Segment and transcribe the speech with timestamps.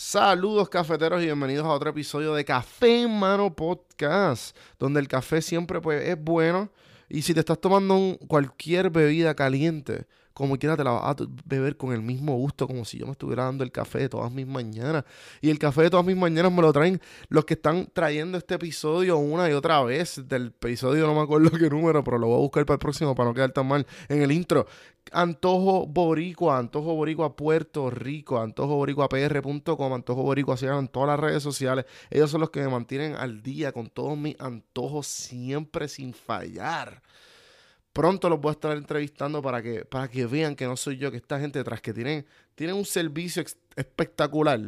[0.00, 5.42] Saludos cafeteros y bienvenidos a otro episodio de Café en Mano Podcast, donde el café
[5.42, 6.70] siempre pues, es bueno.
[7.08, 10.06] Y si te estás tomando cualquier bebida caliente,
[10.38, 13.12] como quiera te la vas a beber con el mismo gusto, como si yo me
[13.12, 15.04] estuviera dando el café de todas mis mañanas.
[15.40, 18.54] Y el café de todas mis mañanas me lo traen los que están trayendo este
[18.54, 20.28] episodio una y otra vez.
[20.28, 23.16] Del episodio no me acuerdo qué número, pero lo voy a buscar para el próximo
[23.16, 24.66] para no quedar tan mal en el intro.
[25.10, 31.84] Antojo Boricua, Antojo Boricua Puerto Rico, antojoboricuapr.com, Antojo Boricua, síganlo en todas las redes sociales.
[32.10, 37.02] Ellos son los que me mantienen al día con todos mis antojos siempre sin fallar.
[37.92, 41.10] Pronto los voy a estar entrevistando para que, para que vean que no soy yo,
[41.10, 43.42] que esta gente detrás que tienen, tienen un servicio
[43.74, 44.60] espectacular.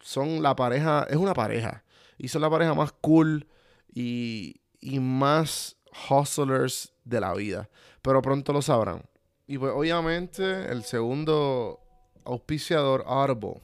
[0.00, 1.84] Son la pareja, es una pareja.
[2.16, 3.46] Y son la pareja más cool
[3.94, 5.76] y, y más
[6.10, 7.68] hustlers de la vida.
[8.02, 9.02] Pero pronto lo sabrán.
[9.46, 11.80] Y pues obviamente el segundo
[12.24, 13.60] auspiciador, Audible.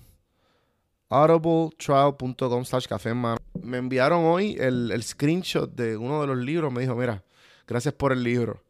[1.08, 3.36] audibletrial.com slash café mano.
[3.60, 6.72] Me enviaron hoy el, el screenshot de uno de los libros.
[6.72, 7.22] Me dijo, mira,
[7.66, 8.62] gracias por el libro.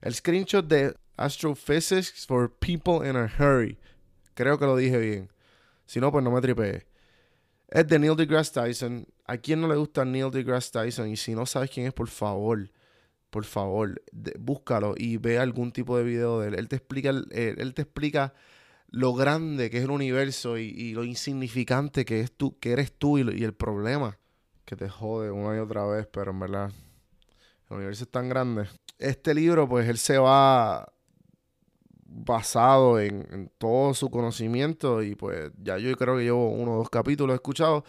[0.00, 3.78] El screenshot de Astrophysics for People in a Hurry.
[4.34, 5.30] Creo que lo dije bien.
[5.84, 6.86] Si no, pues no me tripeé.
[7.68, 9.06] Es de Neil deGrasse Tyson.
[9.26, 11.08] ¿A quién no le gusta Neil deGrasse Tyson?
[11.08, 12.70] Y si no sabes quién es, por favor,
[13.28, 14.00] por favor,
[14.38, 16.54] búscalo y ve algún tipo de video de él.
[16.54, 18.32] Él te explica, eh, él te explica
[18.88, 23.18] lo grande que es el universo y, lo insignificante que, es tú, que eres tú
[23.18, 24.18] y, y el problema
[24.64, 26.72] que te jode una y otra vez, pero en verdad
[27.70, 28.68] el universo es tan grande.
[28.98, 30.92] Este libro, pues él se va
[32.10, 36.90] basado en, todo su conocimiento y pues ya yo creo que llevo uno o dos
[36.90, 37.84] capítulos escuchados,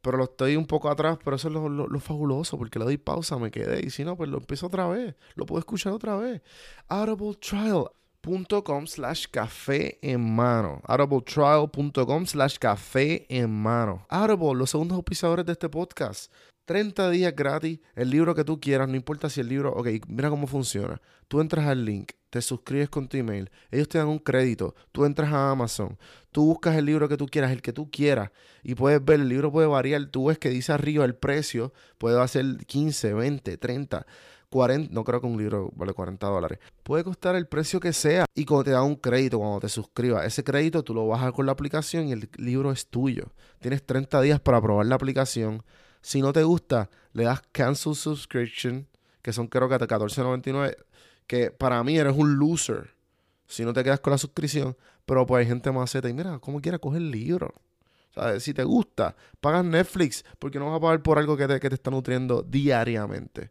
[0.00, 3.36] pero lo estoy un poco atrás, pero eso es lo fabuloso, porque le doy pausa,
[3.38, 6.40] me quedé, y si no, pues lo empiezo otra vez, lo puedo escuchar otra vez.
[6.88, 10.80] audibletrial.com slash café en mano.
[10.84, 14.06] audibletrial.com slash café en mano.
[14.08, 16.30] Audible, los segundos auspiciadores de este podcast.
[16.64, 20.30] 30 días gratis, el libro que tú quieras, no importa si el libro, ok, mira
[20.30, 21.00] cómo funciona.
[21.28, 25.04] Tú entras al link, te suscribes con tu email, ellos te dan un crédito, tú
[25.04, 25.98] entras a Amazon,
[26.32, 28.30] tú buscas el libro que tú quieras, el que tú quieras,
[28.62, 32.26] y puedes ver, el libro puede variar, tú ves que dice arriba el precio, puede
[32.28, 34.06] ser 15, 20, 30,
[34.50, 38.26] 40, no creo que un libro vale 40 dólares, puede costar el precio que sea,
[38.34, 41.46] y cuando te dan un crédito, cuando te suscribas, ese crédito tú lo bajas con
[41.46, 43.32] la aplicación y el libro es tuyo.
[43.60, 45.62] Tienes 30 días para probar la aplicación.
[46.04, 48.86] Si no te gusta, le das cancel subscription,
[49.22, 50.76] que son creo que $14.99,
[51.26, 52.94] que para mí eres un loser
[53.46, 54.76] si no te quedas con la suscripción,
[55.06, 57.54] pero pues hay gente más zeta y mira, como quiera, coge el libro.
[58.14, 58.42] ¿Sabes?
[58.42, 61.70] Si te gusta, pagas Netflix, porque no vas a pagar por algo que te, que
[61.70, 63.50] te está nutriendo diariamente.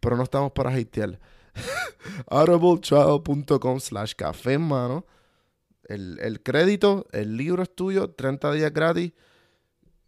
[0.00, 1.20] Pero no estamos para hatear.
[2.28, 5.04] audibletrial.com slash café mano.
[5.84, 9.12] El, el crédito, el libro es tuyo, 30 días gratis.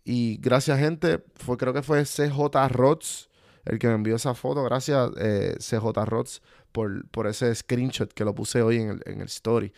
[0.04, 1.22] Y gracias, gente.
[1.36, 3.28] Fue, creo que fue CJ Rods
[3.64, 4.62] el que me envió esa foto.
[4.64, 6.42] Gracias, eh, CJ Rods,
[6.72, 9.72] por, por ese screenshot que lo puse hoy en el, en el story.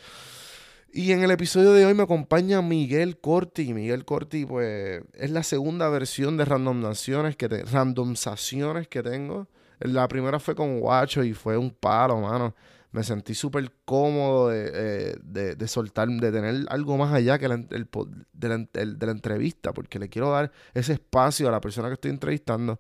[0.93, 3.75] Y en el episodio de hoy me acompaña Miguel Corti.
[3.75, 9.49] Miguel Corti, pues, es la segunda versión de randomizaciones que, te- randomizaciones que tengo.
[9.81, 12.55] La primera fue con Guacho y fue un palo, mano.
[12.94, 17.49] Me sentí súper cómodo de, eh, de- de soltar, de tener algo más allá que
[17.49, 17.88] la, el
[18.32, 21.88] de, la, el- de la entrevista, porque le quiero dar ese espacio a la persona
[21.88, 22.78] que estoy entrevistando.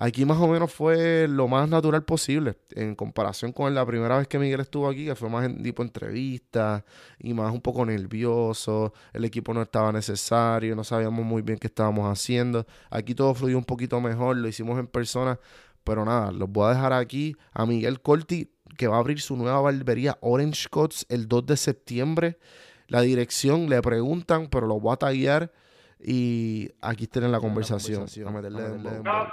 [0.00, 4.28] Aquí más o menos fue lo más natural posible, en comparación con la primera vez
[4.28, 6.84] que Miguel estuvo aquí, que fue más en tipo entrevista
[7.18, 11.66] y más un poco nervioso, el equipo no estaba necesario, no sabíamos muy bien qué
[11.66, 12.64] estábamos haciendo.
[12.90, 15.40] Aquí todo fluyó un poquito mejor, lo hicimos en persona,
[15.82, 19.36] pero nada, los voy a dejar aquí a Miguel Corti, que va a abrir su
[19.36, 22.38] nueva barbería Orange Cuts el 2 de septiembre.
[22.86, 25.52] La dirección le preguntan, pero lo voy a tallar
[26.00, 28.06] y aquí tienen la conversación.
[28.26, 28.76] A meterle.
[28.76, 29.28] Estás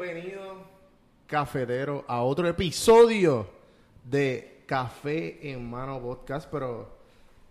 [0.00, 0.64] Bienvenido,
[1.26, 3.46] cafetero, a otro episodio
[4.02, 6.88] de Café en Mano Podcast, pero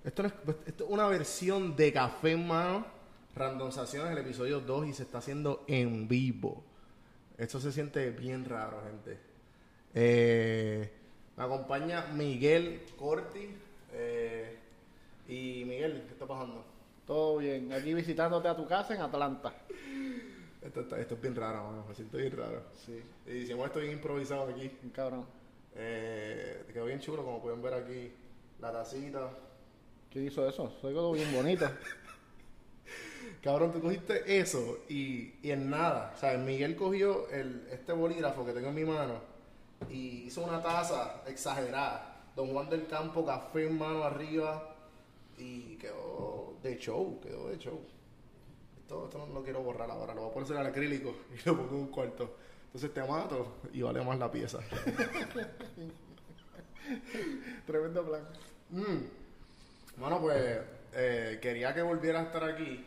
[0.03, 0.33] esto, no es,
[0.65, 2.87] esto es una versión de Café en Mano,
[3.35, 6.63] randomizaciones, el episodio 2 y se está haciendo en vivo.
[7.37, 9.19] Esto se siente bien raro, gente.
[9.93, 10.91] Eh,
[11.37, 13.47] me acompaña Miguel Corti.
[13.93, 14.57] eh,
[15.27, 16.65] y Miguel, ¿qué está pasando?
[17.05, 17.71] Todo bien.
[17.73, 19.53] Aquí visitándote a tu casa en Atlanta.
[20.61, 22.63] Esto, es bien raro, mano, me siento bien raro.
[22.85, 23.01] Sí.
[23.27, 24.71] Y hicimos esto bien improvisado aquí.
[24.83, 25.25] Un cabrón.
[25.75, 28.11] Eh, quedó bien chulo, como pueden ver aquí.
[28.59, 29.31] La tacita.
[30.11, 30.73] ¿Quién hizo eso?
[30.81, 31.69] Soy todo bien bonito.
[33.41, 36.11] Cabrón, tú cogiste eso y, y en nada.
[36.15, 39.21] O sea, Miguel cogió el, este bolígrafo que tengo en mi mano
[39.89, 42.17] y hizo una taza exagerada.
[42.35, 44.75] Don Juan del Campo, café en mano arriba
[45.37, 47.79] y quedó de show, quedó de show.
[48.89, 51.55] Esto, esto no lo quiero borrar ahora, lo voy a poner al acrílico y lo
[51.55, 52.37] pongo en un cuarto.
[52.65, 54.57] Entonces te mato y vale más la pieza.
[57.67, 58.27] Tremendo plan.
[58.71, 59.03] Mm.
[59.95, 60.59] Bueno, pues
[60.93, 62.83] eh, quería que volviera a estar aquí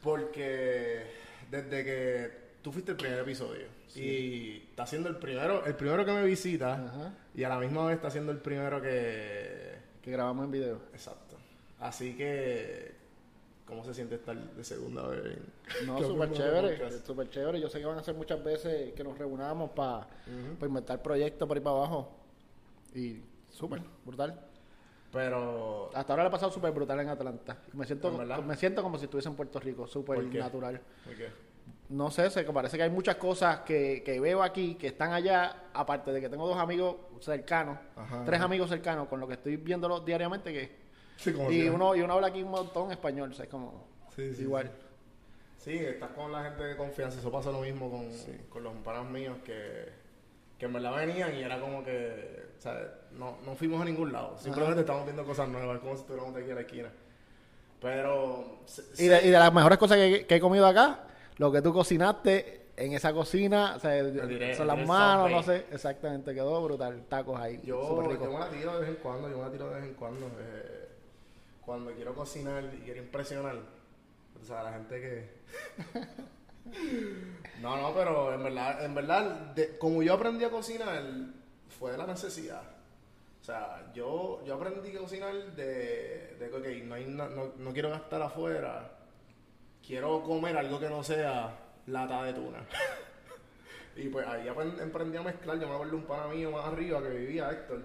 [0.00, 1.02] porque
[1.50, 2.30] desde que
[2.62, 3.66] tú fuiste el primer episodio
[3.96, 7.14] y está siendo el primero, el primero que me visita Ajá.
[7.34, 9.78] y a la misma vez está siendo el primero que...
[10.00, 10.80] Que grabamos en video.
[10.92, 11.36] Exacto.
[11.80, 13.01] Así que,
[13.66, 15.38] ¿cómo se siente estar de segunda vez?
[15.80, 17.60] en- No, súper chévere, súper chévere.
[17.60, 20.06] Yo sé que van a ser muchas veces que nos reunamos para
[20.60, 22.12] inventar proyectos por ahí para abajo.
[22.94, 24.38] Y súper, brutal.
[25.12, 27.58] Pero, Hasta ahora le he pasado súper brutal en Atlanta.
[27.74, 28.10] Me siento,
[28.42, 30.80] me siento como si estuviese en Puerto Rico, súper natural.
[31.04, 31.28] ¿por qué?
[31.90, 35.64] No sé, que parece que hay muchas cosas que, que veo aquí que están allá,
[35.74, 38.46] aparte de que tengo dos amigos cercanos, Ajá, tres ajá.
[38.46, 40.81] amigos cercanos con los que estoy viéndolos diariamente que
[41.22, 43.84] Sí, como y uno y uno habla aquí un montón español, o sea, es como
[44.16, 44.70] Sí, sí, igual.
[45.58, 47.18] Sí, estás con la gente de confianza.
[47.20, 48.10] Eso pasa lo mismo con,
[48.48, 49.88] con los panas míos que,
[50.58, 52.76] que en verdad venían y era como que, o sea,
[53.12, 54.36] no, no fuimos a ningún lado.
[54.38, 56.92] Simplemente estamos viendo cosas nuevas, como si estuviéramos de aquí a la esquina.
[57.80, 61.00] Pero, se- Y de, y de las mejores cosas que, que he comido acá,
[61.38, 65.66] lo que tú cocinaste en esa cocina, o sea, diré- son las manos, no sé,
[65.70, 67.80] exactamente, quedó brutal, tacos ahí, yo,
[68.24, 69.94] yo me la tiro de vez en cuando, yo me la tiro de vez en
[69.94, 70.26] cuando.
[70.40, 70.81] eh,
[71.64, 73.56] cuando quiero cocinar y quiero impresionar.
[74.40, 75.42] O sea, la gente que...
[77.60, 81.02] No, no, pero en verdad, en verdad, como yo aprendí a cocinar,
[81.78, 82.62] fue de la necesidad.
[83.40, 88.22] O sea, yo, yo aprendí a cocinar de, de que, no, no, no quiero gastar
[88.22, 88.90] afuera,
[89.84, 91.52] quiero comer algo que no sea
[91.86, 92.64] lata de tuna.
[93.96, 97.02] y pues ahí aprend- emprendí a mezclar, yo me acuerdo un pana mío más arriba
[97.02, 97.82] que vivía, Héctor.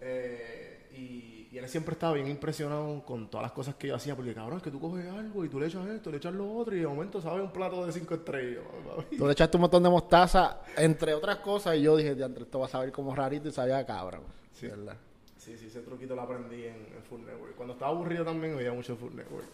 [0.00, 4.14] Eh, y, y él siempre estaba bien impresionado con todas las cosas que yo hacía,
[4.14, 6.52] porque cabrón, es que tú coges algo y tú le echas esto, le echas lo
[6.52, 8.62] otro, y de momento sabes un plato de cinco estrellas.
[8.96, 9.16] papi.
[9.16, 12.60] Tú le echaste un montón de mostaza, entre otras cosas, y yo dije, "Diantre, esto
[12.60, 14.22] va a saber como rarito y sabía cabrón.
[14.52, 14.66] Sí.
[14.68, 14.96] ¿verdad?
[15.38, 17.54] Sí, sí, ese truquito lo aprendí en, en Food Network.
[17.56, 19.46] Cuando estaba aburrido también veía mucho Food Network.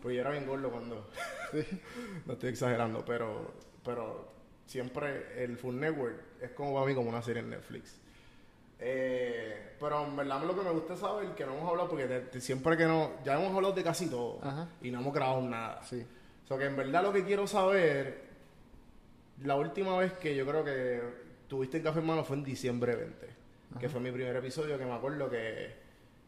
[0.00, 1.06] Porque yo era bien gordo cuando...
[2.26, 3.52] no estoy exagerando, pero,
[3.84, 4.28] pero
[4.66, 8.00] siempre el Food Network es como para mí como una serie en Netflix.
[8.78, 12.24] Eh, pero en verdad lo que me gusta saber que no hemos hablado, porque de-
[12.26, 13.12] de siempre que no...
[13.24, 14.68] Ya hemos hablado de casi todo Ajá.
[14.82, 15.82] y no hemos grabado nada.
[15.82, 16.04] Sí.
[16.44, 18.22] O sea que en verdad lo que quiero saber,
[19.42, 21.00] la última vez que yo creo que
[21.48, 23.26] tuviste en Café Hermano fue en diciembre 20,
[23.80, 25.74] que fue mi primer episodio, que me acuerdo que,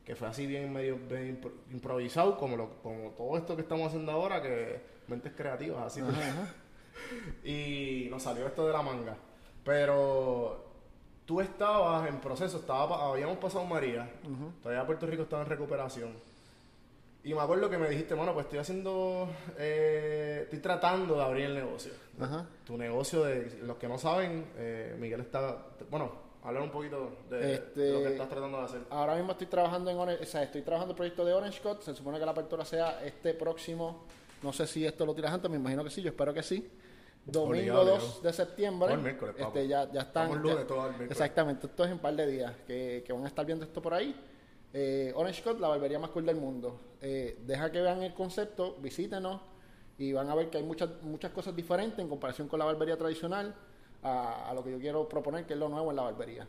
[0.04, 3.88] que fue así bien medio bien impro- improvisado, como, lo, como todo esto que estamos
[3.88, 6.00] haciendo ahora, que mentes creativas, así.
[7.44, 9.16] y nos salió esto de la manga.
[9.64, 10.67] Pero
[11.28, 14.10] tú estabas en proceso, estaba, habíamos pasado María,
[14.62, 16.12] todavía Puerto Rico estaba en recuperación.
[17.22, 21.44] Y me acuerdo que me dijiste, bueno, pues estoy haciendo, eh, estoy tratando de abrir
[21.44, 21.92] el negocio.
[22.18, 22.46] Ajá.
[22.64, 26.12] Tu negocio, de los que no saben, eh, Miguel está, bueno,
[26.44, 28.80] hablar un poquito de, Este- de lo que estás tratando de hacer.
[28.88, 31.82] Ahora mismo estoy trabajando en o sea, estoy trabajando el proyecto de Orange Cut.
[31.82, 34.04] Se supone que la apertura sea este próximo.
[34.42, 36.66] No sé si esto lo tiras antes, me imagino que sí, yo espero que sí.
[37.24, 38.20] Domingo Obligado, 2 obligado.
[38.22, 38.92] de septiembre.
[38.94, 40.40] El miércoles, este, ya, ya están.
[40.40, 41.10] Lunes, ya- todo el miércoles.
[41.10, 43.82] Exactamente, esto es en un par de días que, que van a estar viendo esto
[43.82, 44.18] por ahí.
[44.72, 46.80] Eh, Orange Cut, la barbería más cool del mundo.
[47.02, 49.40] Eh, deja que vean el concepto, visítenos
[49.98, 52.96] y van a ver que hay muchas, muchas cosas diferentes en comparación con la barbería
[52.96, 53.54] tradicional
[54.02, 56.46] a, a lo que yo quiero proponer, que es lo nuevo en la barbería.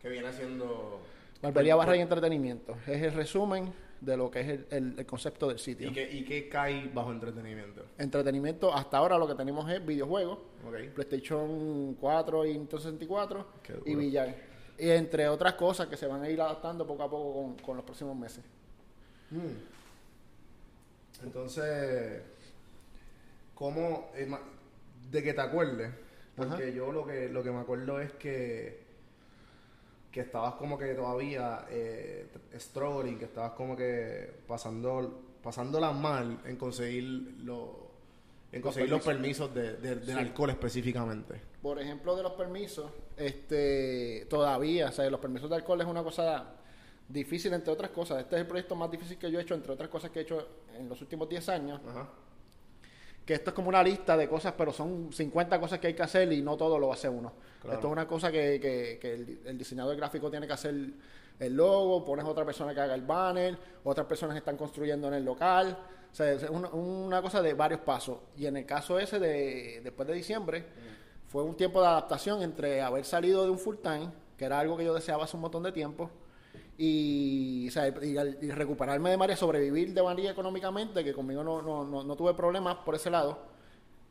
[0.00, 1.00] Que viene siendo...
[1.40, 2.74] Barbería, barra y entretenimiento.
[2.86, 5.88] Es el resumen de lo que es el, el- el concepto del sitio.
[5.88, 7.84] ¿Y qué, ¿Y qué cae bajo entretenimiento?
[7.98, 10.38] Entretenimiento, hasta ahora lo que tenemos es videojuegos.
[10.94, 13.84] PlayStation 4 y Nintendo 64 Qué duro.
[13.90, 14.34] y billar.
[14.78, 17.76] Y entre otras cosas que se van a ir adaptando poco a poco con, con
[17.76, 18.42] los próximos meses.
[21.22, 22.22] Entonces,
[23.54, 24.28] ¿cómo, eh,
[25.10, 25.92] de que te acuerdes?
[26.36, 28.83] Porque yo lo que, lo que me acuerdo es que,
[30.14, 36.54] que estabas como que todavía eh, struggling, que estabas como que pasando, pasándola mal en
[36.56, 37.90] conseguir, lo,
[38.52, 40.12] en conseguir los permisos de, de- del Sí.
[40.12, 41.40] alcohol específicamente.
[41.60, 46.04] Por ejemplo, de los permisos, este, todavía, o sea, los permisos de alcohol es una
[46.04, 46.44] cosa
[47.08, 48.20] difícil, entre otras cosas.
[48.20, 50.22] Este es el proyecto más difícil que yo he hecho, entre otras cosas que he
[50.22, 50.46] hecho
[50.78, 51.80] en los últimos 10 años.
[51.88, 52.08] Ajá.
[53.24, 56.02] Que esto es como una lista de cosas, pero son 50 cosas que hay que
[56.02, 57.32] hacer y no todo lo hace uno.
[57.60, 57.74] Claro.
[57.76, 60.74] Esto es una cosa que, que- que el, el diseñador gráfico tiene que hacer
[61.40, 65.24] el logo, pones otra persona que haga el banner, otras personas están construyendo en el
[65.24, 65.76] local.
[66.12, 68.18] O sea, es una, una cosa de varios pasos.
[68.36, 70.64] Y en el caso ese de después de diciembre,
[71.26, 74.76] fue un tiempo de adaptación entre haber salido de un full time, que era algo
[74.76, 76.10] que yo deseaba hace un montón de tiempo,
[76.78, 81.42] y, o sea, y, al- y recuperarme de María, sobrevivir de María económicamente, que conmigo
[81.44, 83.52] no, no, no, no tuve problemas por ese lado.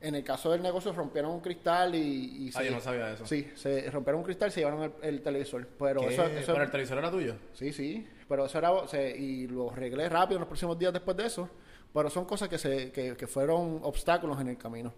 [0.02, 2.48] En el caso del negocio rompieron un cristal y...
[2.48, 3.26] y Ah, yo no sabía eso.
[3.26, 5.66] Sí, se rompieron un cristal y se llevaron el, el televisor.
[5.80, 6.08] Pero ¿Qué?
[6.14, 7.36] eso, eso- ¿Pero el televisor era tuyo?
[7.54, 8.72] Sí, sí, pero eso era,
[9.18, 11.50] y lo arreglé rápido en los próximos días después de eso,
[11.94, 14.92] pero son cosas que, se, que, que fueron obstáculos en el camino.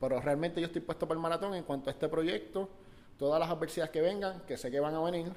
[0.00, 2.68] Pero realmente yo estoy puesto para el maratón en cuanto a este proyecto,
[3.16, 5.30] todas las adversidades que vengan, que sé que van a venir,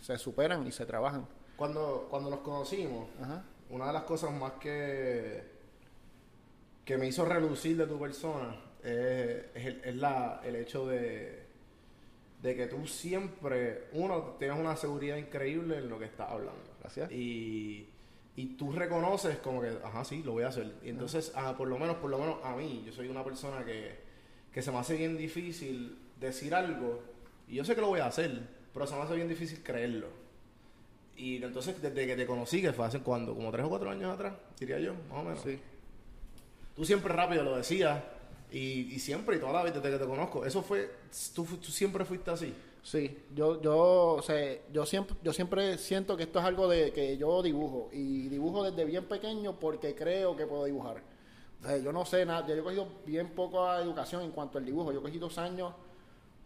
[0.00, 1.26] se superan y se trabajan.
[1.56, 3.44] Cuando, cuando nos conocimos, Ajá.
[3.70, 5.42] una de las cosas más que,
[6.84, 11.46] que me hizo relucir de tu persona es, es el, es la, el hecho de,
[12.42, 16.62] de que tú siempre, uno, tienes una seguridad increíble en lo que estás hablando.
[16.80, 17.10] Gracias.
[17.12, 17.88] Y,
[18.36, 20.72] y tú reconoces como que, ajá, sí, lo voy a hacer.
[20.82, 23.64] Y entonces, ah, por lo menos, por lo menos a mí, yo soy una persona
[23.66, 23.98] que,
[24.50, 27.02] que se me hace bien difícil decir algo,
[27.48, 30.08] y yo sé que lo voy a hacer, pero se me hace bien difícil creerlo.
[31.16, 34.12] Y entonces, desde que te conocí, que fue hace cuando, como tres o cuatro años
[34.12, 35.40] atrás, diría yo, más o menos.
[35.42, 35.58] Sí.
[36.74, 38.02] Tú siempre rápido lo decías,
[38.52, 40.90] y, y siempre, y toda la vida desde que te conozco, eso fue,
[41.34, 42.54] tú, siempre fuiste así.
[42.82, 46.92] Sí, yo, yo, o sea, yo siempre, yo siempre siento que esto es algo de
[46.92, 51.02] que yo dibujo y dibujo desde bien pequeño porque creo que puedo dibujar.
[51.62, 54.64] O sea, yo no sé nada, yo he cogido bien poca educación en cuanto al
[54.64, 54.92] dibujo.
[54.92, 55.74] Yo cogí dos años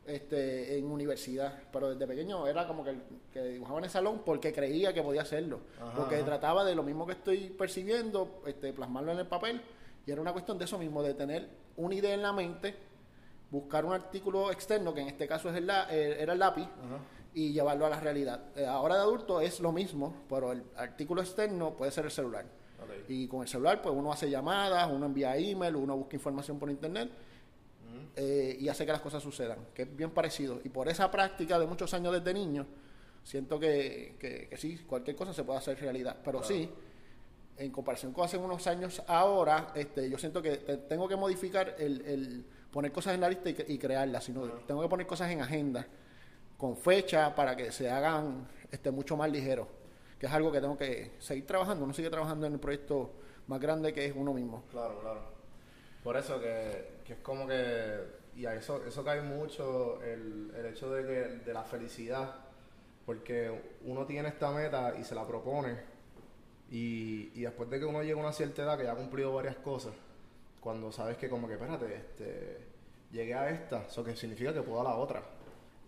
[0.06, 2.94] este, en universidad, pero desde pequeño era como que,
[3.32, 5.60] que dibujaba en el salón porque creía que podía hacerlo.
[5.80, 6.24] Ajá, porque ajá.
[6.24, 9.60] trataba de lo mismo que estoy percibiendo, este, plasmarlo en el papel
[10.06, 12.74] y era una cuestión de eso mismo, de tener una idea en la mente
[13.50, 16.66] buscar un artículo externo, que en este caso es el la- eh, era el lápiz,
[17.34, 18.40] y llevarlo a la realidad.
[18.56, 22.44] Eh, ahora de adulto es lo mismo, pero el artículo externo puede ser el celular.
[23.08, 26.70] Y con el celular, pues uno hace llamadas, uno envía email, uno busca información por
[26.70, 27.10] internet
[28.16, 30.60] eh, y hace que las cosas sucedan, que es bien parecido.
[30.64, 32.66] Y por esa práctica de muchos años desde niño,
[33.22, 36.16] siento que, que- que sí, cualquier cosa se puede hacer realidad.
[36.24, 36.70] Pero sí,
[37.56, 41.76] en comparación con hace unos años ahora, este, yo siento que te- tengo que modificar
[41.78, 45.30] el, el poner cosas en la lista y, y crearlas, sino tengo que poner cosas
[45.30, 45.86] en agenda
[46.58, 49.66] con fecha para que se hagan este, mucho más ligeros,
[50.18, 51.84] que es algo que tengo que seguir trabajando.
[51.84, 53.12] Uno sigue trabajando en el proyecto
[53.46, 54.62] más grande que es uno mismo.
[54.70, 55.33] Claro, claro.
[56.04, 57.98] Por eso que, que es como que,
[58.36, 62.34] y a eso, eso cae mucho el, el hecho de, que, de la felicidad,
[63.06, 63.50] porque
[63.84, 65.78] uno tiene esta meta y se la propone,
[66.70, 69.32] y, y después de que uno llega a una cierta edad que ya ha cumplido
[69.32, 69.94] varias cosas,
[70.60, 72.58] cuando sabes que como que, espérate, este,
[73.10, 75.22] llegué a esta, eso que significa que puedo a la otra,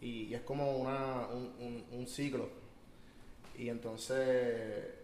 [0.00, 2.48] y, y es como una, un, un, un ciclo,
[3.58, 4.94] y entonces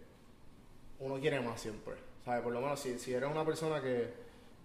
[1.00, 1.95] uno quiere más siempre.
[2.25, 2.42] ¿Sabes?
[2.42, 4.21] Por lo menos si, si eres una persona que,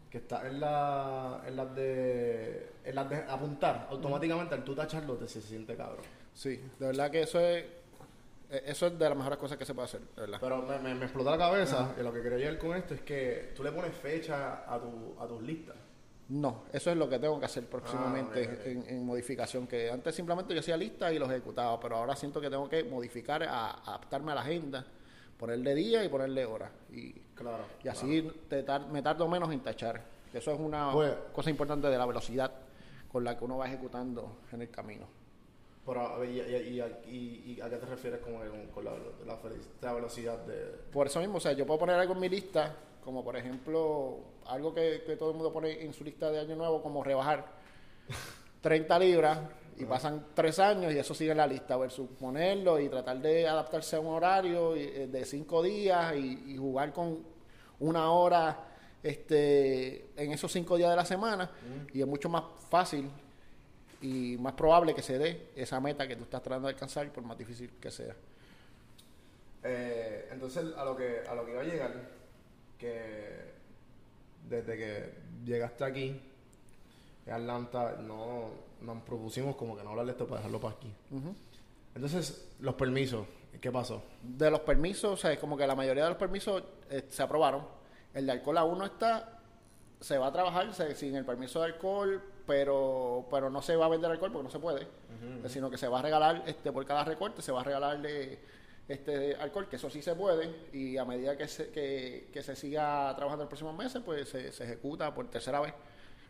[0.10, 5.16] que está en la, en las de en las de apuntar, automáticamente al tú tacharlo
[5.16, 6.04] te se, siente cabrón.
[6.34, 7.66] Sí, de verdad que eso es,
[8.50, 10.38] eh, eso es de las mejores cosas que se puede hacer, de verdad.
[10.40, 13.02] Pero me, me, me explotó la cabeza y lo que quería llegar con esto es
[13.02, 15.76] que tú le pones fecha a, tu, a tus listas.
[16.30, 20.54] No, eso es lo que tengo que hacer próximamente Ah, en modificación, que antes simplemente
[20.54, 24.34] yo hacía lista y los ejecutaba, pero ahora siento que tengo que modificar, a, adaptarme
[24.34, 24.86] a la agenda,
[25.38, 26.72] ponerle día y ponerle hora.
[26.92, 27.64] Y, Claro.
[27.84, 30.02] y así te tar- me tardo menos en tachar.
[30.34, 32.52] Eso es una Pues- cosa importante de la velocidad
[33.12, 35.08] con la que uno va ejecutando en el camino.
[35.86, 38.92] Pero, a ver, y, y- y- a qué te refieres con, el- con la,
[39.26, 39.38] la,
[39.82, 40.56] la velocidad de...
[40.92, 44.18] Por eso mismo, o sea, yo puedo poner algo en mi lista, como por ejemplo,
[44.48, 47.46] algo que, que todo el mundo pone en su lista de año nuevo, como rebajar
[48.62, 49.40] 30 libras,
[49.78, 53.48] y pasan tres años y eso sigue en la lista, versus ponerlo y tratar de
[53.48, 57.20] adaptarse a un horario eh, de cinco días y, y jugar con
[57.80, 58.64] una hora
[59.04, 61.50] este, en esos cinco días de la semana,
[61.94, 63.10] y es mucho más fácil
[64.02, 67.24] y más probable que se dé esa meta que tú estás tratando de alcanzar, por
[67.24, 68.16] más difícil que sea.
[69.64, 71.94] Eh, entonces, a lo que a lo que iba a llegar,
[72.78, 73.54] que
[74.50, 75.14] desde que
[75.46, 76.22] llegaste aquí,
[77.28, 78.50] en Atlanta, no
[78.82, 80.92] nos propusimos como que no hablar de esto para dejarlo para aquí.
[81.96, 83.26] Entonces, los permisos,
[83.60, 84.04] ¿qué pasó?
[84.22, 87.24] De los permisos, o sea, es como que la mayoría de los permisos eh, se
[87.24, 87.64] aprobaron.
[88.14, 89.40] El de alcohol aún no está,
[90.00, 93.88] se va a trabajar se- sin el permiso de alcohol, pero pero no se va
[93.88, 94.88] a vender alcohol porque no se puede,
[95.50, 98.40] sino que se va a regalar este por cada recorte, se va a regalarle
[98.88, 102.56] este alcohol, que eso sí se puede, y a medida que se, que, que se
[102.56, 105.74] siga trabajando en los próximos meses, pues se, se ejecuta por tercera vez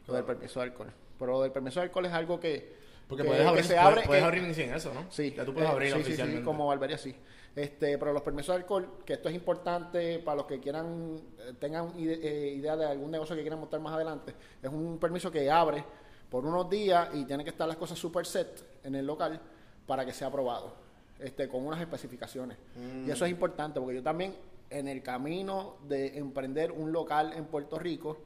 [0.08, 0.92] lo del permiso de alcohol.
[1.20, 2.76] Pero lo del permiso de alcohol es algo que,
[3.08, 5.06] Porque que- puedes que abrir, se puedes, abre, puedes que- abrir sin eso, ¿no?
[5.12, 6.44] Sí, Ya tú puedes eh, abrir sí, sí, sí, oficialmente.
[6.46, 7.16] como Barbería sí.
[7.56, 11.54] Este, pero los permisos de alcohol, que esto es importante para los que quieran, eh,
[11.60, 15.32] tengan ide- eh, idea de algún negocio que quieran montar más adelante, es un permiso
[15.32, 15.84] que abre
[16.30, 19.40] por unos días y tiene que estar las cosas super set en el local
[19.88, 20.76] para que sea aprobado,
[21.20, 22.58] este, con unas especificaciones.
[23.06, 24.36] Y eso es importante porque yo también,
[24.70, 28.18] en el camino de emprender un local en Puerto Rico,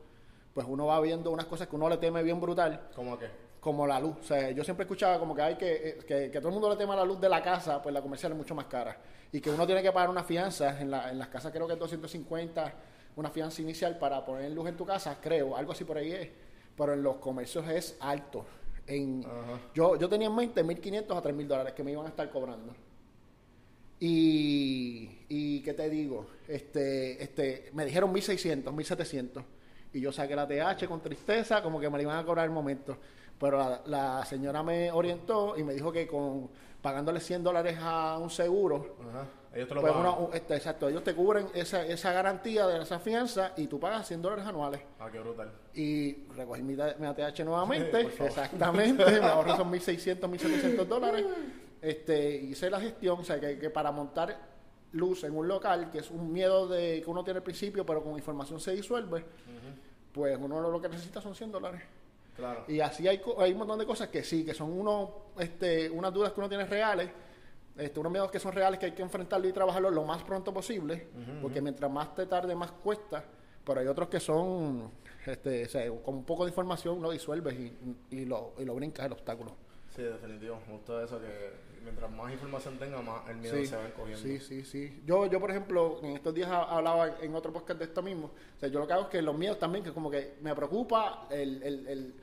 [0.53, 3.27] pues uno va viendo unas cosas que uno le teme bien brutal ¿Cómo que?
[3.61, 4.17] como la luz.
[4.19, 6.69] O sea, yo siempre escuchaba como que hay que, eh, que, que todo el mundo
[6.69, 8.97] le tema la luz de la casa, pues la comercial es mucho más cara.
[9.31, 11.73] Y que uno tiene que pagar una fianza, en, la, en las casas creo que
[11.73, 12.73] es 250,
[13.15, 16.29] una fianza inicial para poner luz en tu casa, creo, algo así por ahí es.
[16.75, 18.45] Pero en los comercios es alto.
[18.87, 19.23] En,
[19.75, 22.73] yo, yo tenía en mente 1.500 a 3.000 dólares que me iban a estar cobrando.
[23.99, 26.25] Y, y ¿qué te digo?
[26.47, 29.43] Este, este, me dijeron 1600, 1700.
[29.93, 32.51] Y yo saqué la TH con tristeza, como que me la iban a cobrar el
[32.51, 32.97] momento.
[33.39, 36.49] Pero la, la señora me orientó y me dijo que con
[36.81, 39.25] pagándole 100 dólares a un seguro, Ajá.
[39.53, 40.13] Ellos te lo pues pagan.
[40.23, 44.07] un- este, exacto, ellos te cubren esa, esa garantía de esa fianza y tú pagas
[44.07, 44.81] 100 dólares anuales.
[44.99, 45.51] Ah, qué brutal.
[45.73, 48.29] Y recogí mi, mi ATH nuevamente, Por favor.
[48.29, 51.25] exactamente, me ahorro son 1.600, 1.700 dólares.
[51.81, 54.50] Este, hice la gestión, o sea, que, que para montar
[54.93, 58.03] luz en un local, que es un miedo de que uno tiene al principio, pero
[58.03, 59.23] con información se disuelve,
[60.11, 61.81] pues uno lo que necesita son 100 dólares.
[62.35, 62.65] Claro.
[62.67, 66.13] Y así hay, hay un montón de cosas que sí, que son uno, este, unas
[66.13, 67.09] dudas que uno tiene reales,
[67.77, 70.53] este, unos miedos que son reales que hay que enfrentarlo y trabajarlo lo más pronto
[70.53, 71.07] posible,
[71.41, 73.23] porque mientras más te tarde, más cuesta.
[73.63, 74.91] Pero hay otros que son,
[75.25, 78.73] este, o sea, con un poco de información lo disuelves y, y lo, y lo
[78.75, 79.55] brincas el obstáculo.
[79.95, 80.59] Sí, definitivo.
[80.69, 81.51] Gusta eso que
[81.83, 84.21] mientras más información tenga, más el miedo Sí, se va encogiendo.
[84.23, 85.01] sí, sí, sí.
[85.05, 88.27] Yo, yo, por ejemplo, en estos días ha- hablaba en otro podcast de esto mismo.
[88.55, 90.55] O sea, yo lo que hago es que los miedos también, que como que me
[90.55, 92.13] preocupa el, el, el,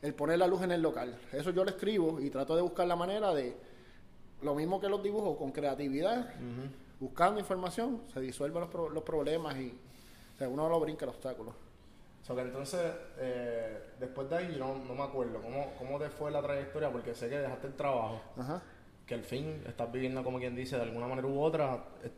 [0.00, 1.18] el poner la luz en el local.
[1.32, 3.54] Eso yo lo escribo y trato de buscar la manera de,
[4.42, 6.32] lo mismo que los dibujos, con creatividad,
[7.00, 9.76] buscando información, se disuelven los, pro- los problemas y
[10.34, 11.52] o sea, uno lo brinca el obstáculo.
[12.34, 12.80] Que entonces,
[13.18, 16.90] eh, después de ahí, yo no, no me acuerdo cómo, cómo te fue la trayectoria,
[16.90, 18.62] porque sé que dejaste el trabajo, Ajá.
[19.06, 22.10] que al fin estás viviendo, como quien dice, de alguna manera u otra, eh,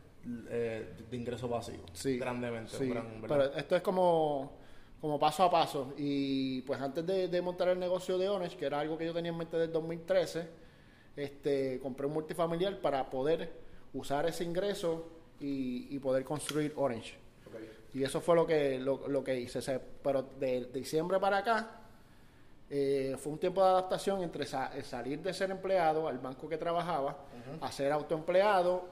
[0.49, 1.83] eh, de ingreso pasivo.
[1.93, 2.17] Sí.
[2.17, 2.75] Grandemente.
[2.77, 4.51] Sí, gran- pero esto es como,
[4.99, 5.93] como paso a paso.
[5.97, 9.13] Y pues antes de, de montar el negocio de Orange, que era algo que yo
[9.13, 10.47] tenía en mente desde 2013,
[11.15, 13.51] este, compré un multifamiliar para poder
[13.93, 15.07] usar ese ingreso
[15.39, 17.15] y, y poder construir Orange.
[17.93, 19.59] Y eso fue lo que, lo, lo que hice.
[20.03, 21.71] Pero de, de diciembre para acá
[22.69, 26.47] eh, fue un tiempo de adaptación entre sa- eh, salir de ser empleado al banco
[26.47, 27.17] que trabajaba
[27.59, 28.85] a ser autoempleado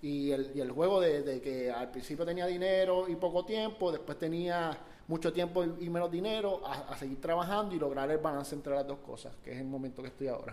[0.00, 3.90] y el, y el juego de, de que al principio tenía dinero y poco tiempo,
[3.90, 4.76] después tenía
[5.08, 8.72] mucho tiempo y, y menos dinero, a, a seguir trabajando y lograr el balance entre
[8.74, 10.52] las dos cosas, que es el momento que estoy ahora.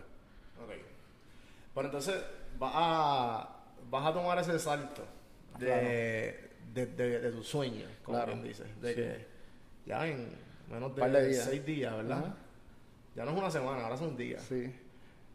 [0.63, 0.71] Ok.
[1.75, 2.15] Pero entonces
[2.57, 3.49] vas a,
[3.91, 5.03] vas a tomar ese salto
[5.59, 8.33] de, de, de- de tu sueño, como Claro.
[8.33, 8.63] quien dice.
[8.81, 8.95] De Sí.
[8.95, 9.25] que
[9.85, 10.29] ya en
[10.69, 11.45] menos de, de días.
[11.45, 12.19] seis días, ¿verdad?
[12.19, 12.35] Ajá.
[13.15, 14.41] Ya no es una semana, ahora son días.
[14.43, 14.71] Sí.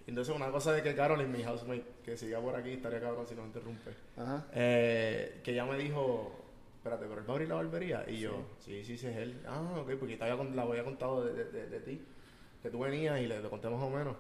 [0.07, 3.35] Entonces una cosa de que Carolyn, mi housemate, que siga por aquí, estaría cabrón si
[3.35, 3.91] no me interrumpe.
[4.17, 4.47] Ajá.
[4.53, 6.39] Eh, que ya me dijo,
[6.77, 8.05] espérate, pero él va a abrir la barbería.
[8.07, 9.41] Y yo, sí, sí, sí, es él.
[9.47, 12.03] Ah, ok, porque te había, la había contado de, de- de- de ti,
[12.63, 14.15] que tú venías y le, le conté más o menos.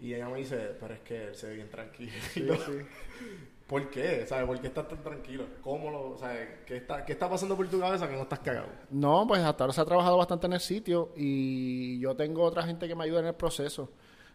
[0.00, 2.12] Y ella me dice, pero es que él se ve bien tranquilo.
[2.32, 2.72] Sí, sí.
[3.68, 4.26] ¿Por qué?
[4.26, 4.46] ¿Sabes?
[4.46, 5.44] ¿Por qué estás tan tranquilo?
[5.62, 6.48] ¿Cómo lo, sabes?
[6.66, 8.68] ¿Qué está, ¿Qué está pasando por tu cabeza que no estás cagado?
[8.90, 12.62] No, pues hasta ahora se ha trabajado bastante en el sitio y yo tengo otra
[12.62, 13.90] gente que me ayuda en el proceso.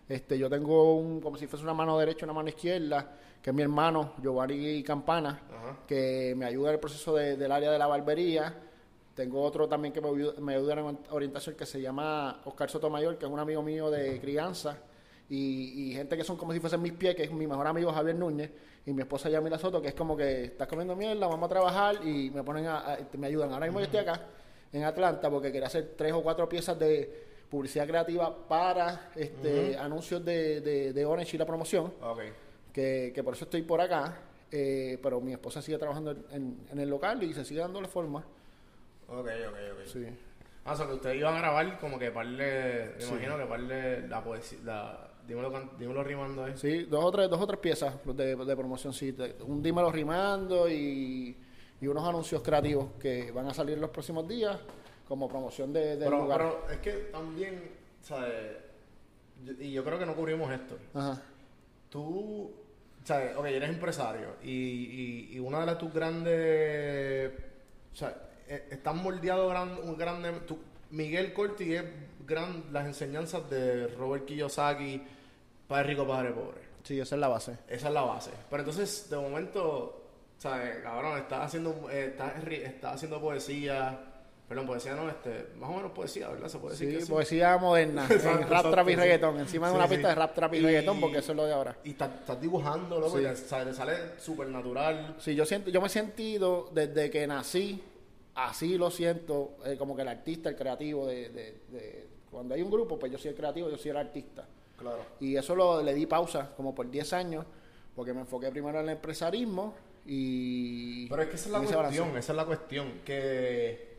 [0.07, 3.49] Este, yo tengo un, como si fuese una mano derecha y una mano izquierda, que
[3.49, 5.77] es mi hermano, Giovanni Campana, Ajá.
[5.87, 8.53] que me ayuda en el proceso de- del área de la barbería.
[9.15, 13.17] Tengo otro también que me ayuda, me ayuda en orientación que se llama Oscar Sotomayor,
[13.17, 14.77] que es un amigo mío de crianza.
[15.29, 17.91] Y, y gente que son como si fuesen mis pies, que es mi mejor amigo
[17.91, 18.51] Javier Núñez,
[18.85, 22.05] y mi esposa Yamila Soto, que es como que estás comiendo mierda, vamos a trabajar
[22.05, 23.51] y me ponen a, a- me ayudan.
[23.53, 24.21] Ahora mismo yo estoy acá
[24.71, 30.23] en Atlanta porque quería hacer tres o cuatro piezas de publicidad creativa para este anuncios
[30.25, 32.19] de, de, de Orange y la promoción Ok.
[32.73, 34.17] que, que por eso estoy por acá,
[34.51, 38.19] eh, pero mi esposa sigue trabajando en, en el local y se sigue dándole forma.
[39.07, 39.27] Ok, ok,
[39.73, 39.85] ok.
[39.85, 40.05] Sí.
[40.65, 44.07] Ah, o sea, que ustedes iban a grabar como que parle, me imagino que parle
[44.07, 46.53] la poesía, la, dímelo, dímelo rimando ahí.
[46.57, 49.11] Sí, dos o tres, dos o tres piezas de, de promoción, sí.
[49.11, 51.35] de- Un dímelo rimando y,
[51.81, 54.57] y unos anuncios creativos que van a salir los próximos días
[55.07, 56.37] como promoción de, del Pero, lugar.
[56.39, 58.33] pero es que también, ¿sabes?
[59.59, 60.77] Y yo creo que no cubrimos esto.
[60.93, 61.21] Ajá.
[61.89, 62.51] Tú,
[63.03, 63.35] ¿sabes?
[63.35, 67.31] Ok, eres empresario y, y, y una de las tus grandes,
[67.91, 70.59] o sea, eh, están moldeados gran, un grande, tú-
[70.91, 71.83] Miguel Corti es
[72.25, 75.01] gran, las enseñanzas de Robert Kiyosaki,
[75.73, 76.57] Padre Rico, Padre Pobre.
[76.83, 77.57] Sí, esa es la base.
[77.67, 78.29] Esa es la base.
[78.49, 80.03] Pero entonces, de momento,
[80.37, 80.77] ¿sabes?
[80.83, 83.99] Cabrón, estás haciendo, eh, estás, estás haciendo poesía,
[84.47, 86.47] perdón, poesía no, este, más o menos poesía, ¿verdad?
[86.49, 87.11] Se puede decir Sí, que sí.
[87.11, 89.39] poesía moderna, Exacto, en rap, trap y reggaetón.
[89.39, 89.93] Encima de Sí, una sí.
[89.95, 91.77] pista de rap, trap y, Y- reggaetón, porque eso es lo de ahora.
[91.83, 93.67] Y estás, dibujando, loco, y ¿sabes?
[93.69, 95.15] te sale súper natural.
[95.19, 97.81] Sí, yo siento, yo me he sentido desde que nací,
[98.35, 102.61] así lo siento, eh, como que el artista, el creativo de, de- de- cuando hay
[102.61, 104.45] un grupo, pues yo soy el creativo, yo soy el artista.
[104.83, 105.05] Claro.
[105.19, 107.45] Y eso lo, le di pausa como por 10 años,
[107.95, 109.73] porque me enfoqué primero en el empresarismo
[110.05, 111.07] y...
[111.09, 113.93] Pero es que esa es la cuestión, esa es la cuestión, que...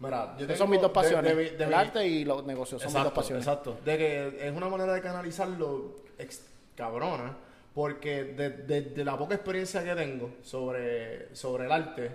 [0.00, 2.82] Mira, yo Esas tengo son mis dos pasiones, de el mi- arte y los negocios,
[2.82, 3.46] son mis dos pasiones.
[3.46, 3.78] Exacto.
[3.84, 6.44] De que es una manera de canalizarlo ex-
[6.74, 7.36] cabrona,
[7.72, 12.10] porque de, de- de la poca experiencia que tengo sobre, sobre el arte,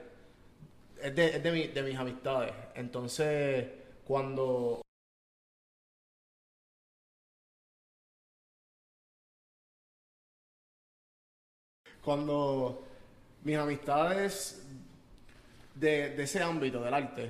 [1.01, 2.51] es, de, es de, mi- de mis amistades.
[2.75, 3.65] Entonces,
[4.05, 4.81] cuando...
[12.03, 12.83] Cuando
[13.43, 14.65] mis amistades
[15.75, 17.29] de, de ese ámbito del arte,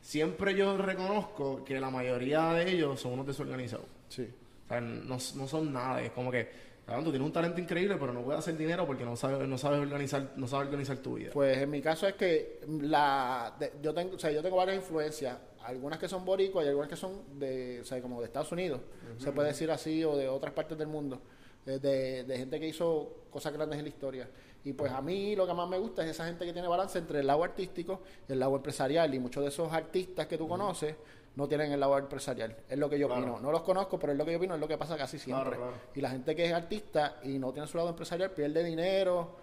[0.00, 3.86] siempre yo reconozco que la mayoría de ellos son unos desorganizados.
[4.08, 4.28] Sí.
[4.64, 6.00] O sea, no, no son nada.
[6.02, 6.48] Es como que,
[6.86, 9.58] cabrón, tú tienes un talento increíble, pero no puedes hacer dinero porque no sabes, no
[9.58, 11.30] sabes organizar, no sabes organizar tu vida.
[11.32, 14.76] Pues en mi caso es que la de- yo tengo, o sea, yo tengo varias
[14.76, 18.52] influencias, algunas que son boricuas y algunas que son de, o sea, como de Estados
[18.52, 18.80] Unidos,
[19.18, 21.20] se puede decir así, o de otras partes del mundo,
[21.64, 24.28] de, de gente que hizo cosas grandes en la historia.
[24.64, 26.98] Y pues a mí lo que más me gusta es esa gente que tiene balance
[26.98, 29.12] entre el lado artístico y el lado empresarial.
[29.14, 30.94] Y muchos de esos artistas que tú conoces
[31.36, 32.56] no tienen el lado empresarial.
[32.68, 33.22] Es lo que yo Claro.
[33.22, 33.40] opino.
[33.40, 35.50] No los conozco, pero es lo que yo opino, es lo que pasa casi siempre.
[35.56, 35.76] Claro, claro.
[35.94, 39.36] Y la gente que es artista y no tiene su lado empresarial pierde dinero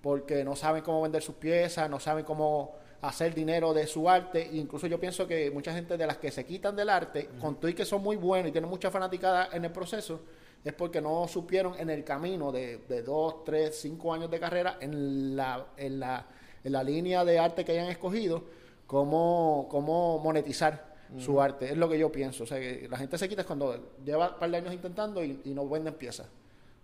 [0.00, 4.42] porque no saben cómo vender sus piezas, no saben cómo hacer dinero de su arte.
[4.50, 7.56] E incluso yo pienso que mucha gente de las que se quitan del arte, con
[7.56, 10.20] todo y que son muy buenos y tienen mucha fanaticada en el proceso,
[10.64, 14.78] es porque no supieron en el camino de, de dos, tres, cinco años de carrera,
[14.80, 16.26] en la, en la,
[16.62, 18.44] en la línea de arte que hayan escogido,
[18.86, 21.66] cómo, cómo monetizar su arte.
[21.70, 22.44] Es lo que yo pienso.
[22.44, 25.22] O sea, que la gente se quita es cuando lleva un par de años intentando
[25.22, 26.26] y, y no venden piezas,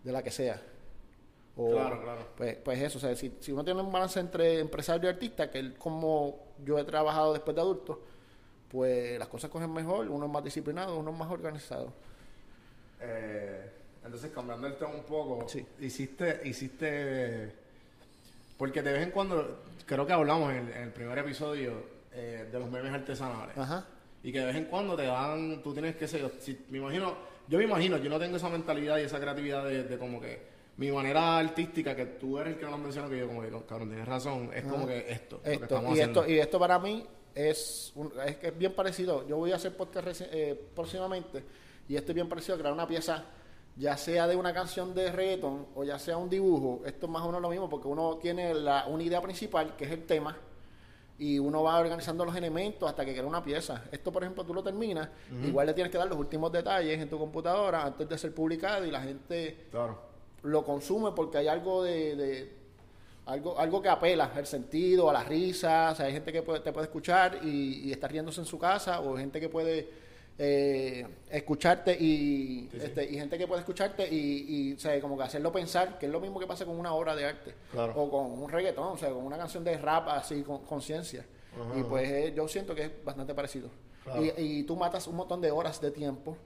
[0.05, 0.61] de la que sea.
[1.57, 2.27] O- Claro, claro.
[2.37, 5.51] Pues, pues eso, o sea, si, si uno tiene un balance entre empresario y artista,
[5.51, 8.01] que es como yo he trabajado después de adulto,
[8.69, 11.93] pues las cosas cogen mejor, uno es más disciplinado, uno es más organizado.
[13.01, 13.71] Eh,
[14.05, 15.65] entonces, cambiando el tema un poco, Sí.
[15.81, 17.53] hiciste, hiciste,
[18.57, 21.83] porque de vez en cuando, creo que hablamos en el, en el primer episodio
[22.13, 23.57] eh, de los memes artesanales.
[23.57, 23.87] Ajá.
[24.23, 27.15] Y que de vez en cuando te dan, tú tienes que ser, si- me imagino,
[27.47, 30.43] yo me imagino, yo no tengo esa mentalidad y esa creatividad de, de como que
[30.79, 33.51] mi manera artística, que tú eres el que no lo menciona, que yo como que,
[33.69, 36.21] cabrón, tienes razón, es como que esto, lo que Esto, estamos y, haciendo.
[36.23, 39.27] esto, y esto para mí es, un- es, bien parecido.
[39.29, 41.43] Yo voy a hacer podcast eh, próximamente
[41.89, 43.25] y esto es bien parecido a crear una pieza,
[43.77, 46.83] ya sea de una canción de reggaeton o ya sea un dibujo.
[46.85, 49.85] Esto es más o menos lo mismo porque uno tiene la, una idea principal, que
[49.85, 50.37] es el tema,
[51.21, 53.83] y uno va organizando los elementos hasta que crea una pieza.
[53.91, 55.09] Esto, por ejemplo, tú lo terminas,
[55.45, 58.85] igual le tienes que dar los últimos detalles en tu computadora antes de ser publicado
[58.87, 59.99] y la gente Claro.
[60.43, 62.59] lo consume porque hay algo de, de-
[63.27, 66.61] algo algo que apela al sentido, a la risa, o sea, hay gente que puede-
[66.61, 70.08] te puede escuchar y, y estar riéndose en su casa o gente que puede
[70.41, 75.25] eh, escucharte y este, y gente que puede escucharte y, y o sea, como que
[75.25, 77.93] hacerlo pensar, que es lo mismo que pasa con una obra de arte Claro.
[77.97, 81.27] o con un reggaetón, o sea, con una canción de rap así con conciencia.
[81.77, 83.69] Y pues eh, yo siento que es bastante parecido.
[84.05, 84.23] Claro.
[84.25, 86.37] Y, y tú matas un montón de horas de tiempo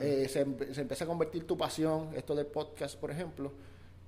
[0.00, 3.52] eh, se, se empieza a convertir tu pasión, esto del podcast, por ejemplo,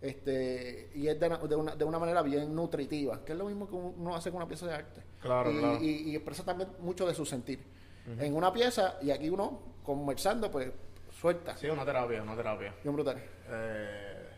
[0.02, 3.46] este y es de, una- de una, de una manera bien nutritiva, que es lo
[3.46, 5.00] mismo que uno hace con una pieza de arte.
[5.22, 5.78] Claro, y, claro.
[5.82, 7.60] y- y expresa también mucho de su sentir.
[8.06, 10.70] En una pieza, y aquí uno, conversando, pues
[11.20, 11.56] suelta.
[11.56, 12.74] Sí, una terapia, una terapia.
[12.82, 13.22] Bien brutal.
[13.48, 14.28] Eh,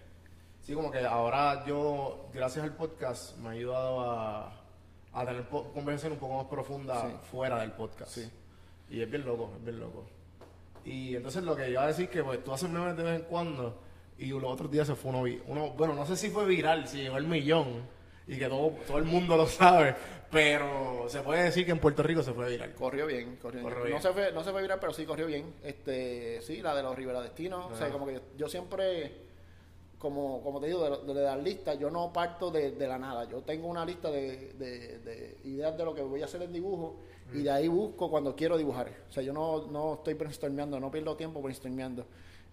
[0.63, 4.53] sí, como que ahora yo, gracias al podcast, me ha ayudado a,
[5.13, 7.17] a tener conversación un poco más profunda Sí.
[7.31, 8.13] fuera del podcast.
[8.13, 8.31] Sí.
[8.91, 10.05] Y es bien loco, es bien loco.
[10.85, 13.27] Y entonces lo que iba a decir que pues tú haces memes de vez en
[13.27, 13.81] cuando
[14.19, 16.99] y los otros días se fue uno, uno bueno, no sé si fue viral, si
[16.99, 17.83] llegó el millón,
[18.27, 19.95] y que todo, todo el mundo lo sabe,
[20.31, 22.75] pero se puede decir que en Puerto Rico se fue viral.
[22.75, 23.65] Corrió bien, corrió bien.
[23.65, 24.03] Corrió No bien.
[24.03, 25.55] se fue, no se fue viral, pero sí corrió bien.
[25.63, 27.69] Este, sí, la de los Rivera Destino.
[27.69, 29.13] O sea, como que yo, yo siempre,
[29.99, 33.25] como, como te digo, de, de las listas, yo no parto de, de la nada.
[33.29, 36.53] Yo tengo una lista de, de- de ideas de lo que voy a hacer en
[36.53, 36.97] dibujo
[37.33, 38.89] y de ahí busco cuando quiero dibujar.
[39.09, 42.05] O sea, yo no, no estoy brainstormeando, no pierdo tiempo brainstormeando.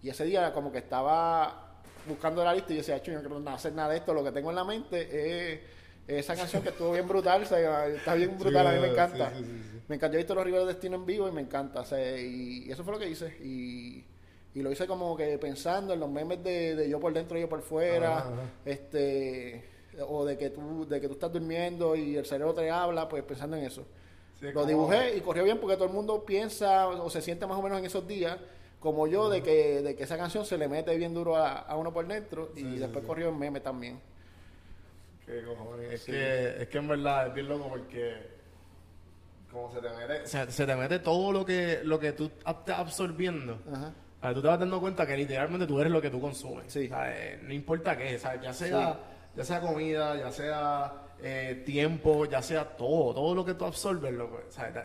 [0.02, 1.73] Y ese día como que estaba
[2.08, 4.24] buscando la lista y yo decía, "Chu, yo no quiero hacer nada de esto, lo
[4.24, 5.60] que tengo en la mente es
[6.08, 9.32] esa canción que estuvo bien brutal, o sea, está bien brutal, a mí me encanta.
[9.88, 12.18] Me encanta, yo he visto los Rivera Destino en vivo y me encanta, o sea,
[12.20, 13.28] y, y eso fue lo que hice.
[13.44, 14.04] Y,
[14.56, 17.42] y lo hice como que pensando en los memes de, de yo por dentro y
[17.42, 18.42] yo por fuera, Ajá, ajá.
[18.66, 19.64] este
[20.08, 23.24] o de que tú de que tú estás durmiendo y el cerebro te habla, pues
[23.24, 23.86] pensando en eso.
[24.42, 27.58] Lo como- dibujé y corrió bien porque todo el mundo piensa o se siente más
[27.58, 28.38] o menos en esos días
[28.84, 31.76] como yo de que de que esa canción se le mete bien duro a, a
[31.78, 33.08] uno por dentro y Sí, después sí.
[33.08, 34.00] corrió en meme también.
[35.26, 35.94] Qué cojones.
[35.94, 38.28] Es, que, es que en verdad es bien loco porque
[39.52, 42.78] como se te mete, se, se te mete todo lo que, lo que tú estás
[42.80, 43.60] absorbiendo.
[43.72, 44.34] Ajá.
[44.34, 46.66] Tú te vas dando cuenta que literalmente tú eres lo que tú consumes.
[46.72, 46.90] Sí.
[46.94, 49.00] Eh, no importa qué, sea, ya sea,
[49.36, 54.14] ya sea comida, ya sea eh, tiempo, ya sea todo, todo lo que tú absorbes,
[54.14, 54.42] loco,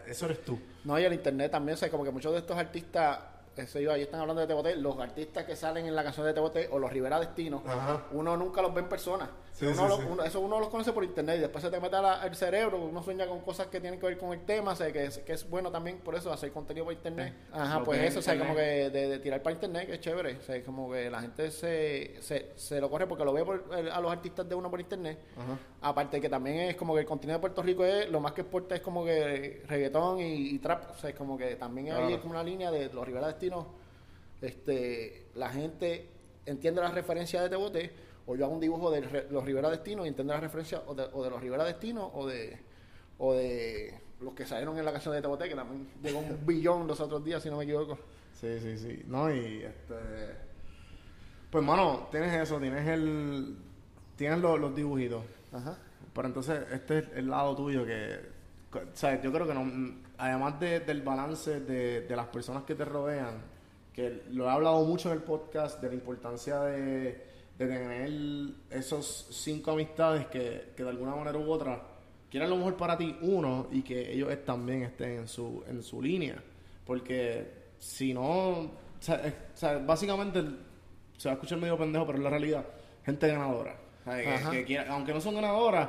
[0.06, 0.58] eso eres tú.
[0.84, 3.18] No, y el internet también, o sea, como que muchos de estos artistas,
[3.62, 6.32] eso iba, ahí están hablando de Teboté, los artistas que salen en la canción de
[6.34, 8.04] Teboté o los Rivera Destino, Ajá.
[8.12, 9.30] uno nunca los ve en persona.
[9.52, 10.02] Sí, uno sí, lo- sí.
[10.08, 13.02] uno- eso uno los conoce por internet y después se te mete al cerebro, uno
[13.02, 15.32] sueña con cosas que tienen que ver con el tema, o sea, que es, que
[15.32, 17.34] es bueno también por eso hacer contenido por internet.
[17.52, 20.00] Ajá, Lo pues eso, o sea, como que de, de tirar para internet, que es
[20.00, 23.44] chévere, o sea, como que la gente se, se, se lo corre porque lo ve
[23.44, 25.18] por- a los artistas de uno por internet.
[25.80, 28.40] Aparte que también es como que el contenido de Puerto Rico es, lo más que
[28.42, 32.08] exporta es como que reggaetón y, y trap, o sea, es como que también Claro.
[32.08, 33.66] es como una línea de los Rivera Destinos,
[34.40, 36.08] este, la gente
[36.46, 37.92] entiende la referencia de Tebote,
[38.26, 41.08] o yo hago un dibujo de los Rivera Destinos y entiende la referencia o de,
[41.12, 42.58] o de los Rivera Destinos o de,
[43.18, 46.86] o de los que salieron en la canción de Tebote, que también llegó un billón
[46.86, 47.98] los otros días, si no me equivoco.
[48.34, 49.02] Sí, sí, sí.
[49.06, 49.94] No, y este.
[51.50, 53.56] Pues, mano, tienes eso, tienes el.
[54.16, 55.24] Tienes los, los dibujitos.
[55.52, 55.78] Ajá.
[56.14, 58.18] Pero entonces, este es el lado tuyo que.
[58.72, 59.62] O sea, yo creo que no.
[60.18, 63.40] Además de- del balance de, de las personas que te rodean,
[63.92, 67.26] que lo he hablado mucho en el podcast, de la importancia de,
[67.56, 68.10] de tener
[68.70, 71.82] esos cinco amistades que, que de alguna manera u otra
[72.30, 76.02] quieren lo mejor para ti, uno, y que ellos también estén en su, en su
[76.02, 76.42] línea.
[76.84, 78.26] Porque si no.
[78.60, 80.42] O sea, es- o sea, básicamente
[81.16, 82.64] se va a escuchar medio pendejo, pero es la realidad.
[83.04, 83.76] Gente ganadora.
[84.00, 84.50] O sea, que- Ajá.
[84.50, 85.88] que quiera- aunque no son ganadoras,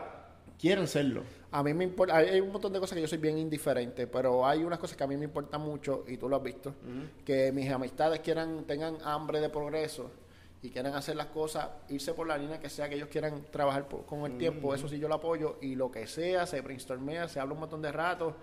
[0.59, 1.23] quieren serlo.
[1.51, 4.45] A mí me importa, hay un montón de cosas que yo soy bien indiferente, pero
[4.45, 6.75] hay unas cosas que a mí me importan mucho, y tú lo has visto,
[7.25, 10.11] que mis amistades quieran, tengan hambre de progreso
[10.61, 13.87] y quieran hacer las cosas, irse por la línea que sea que ellos quieran trabajar
[13.87, 17.27] por- con el tiempo, eso sí yo lo apoyo, y lo que sea, se brainstormea,
[17.29, 18.35] se habla un montón de rato,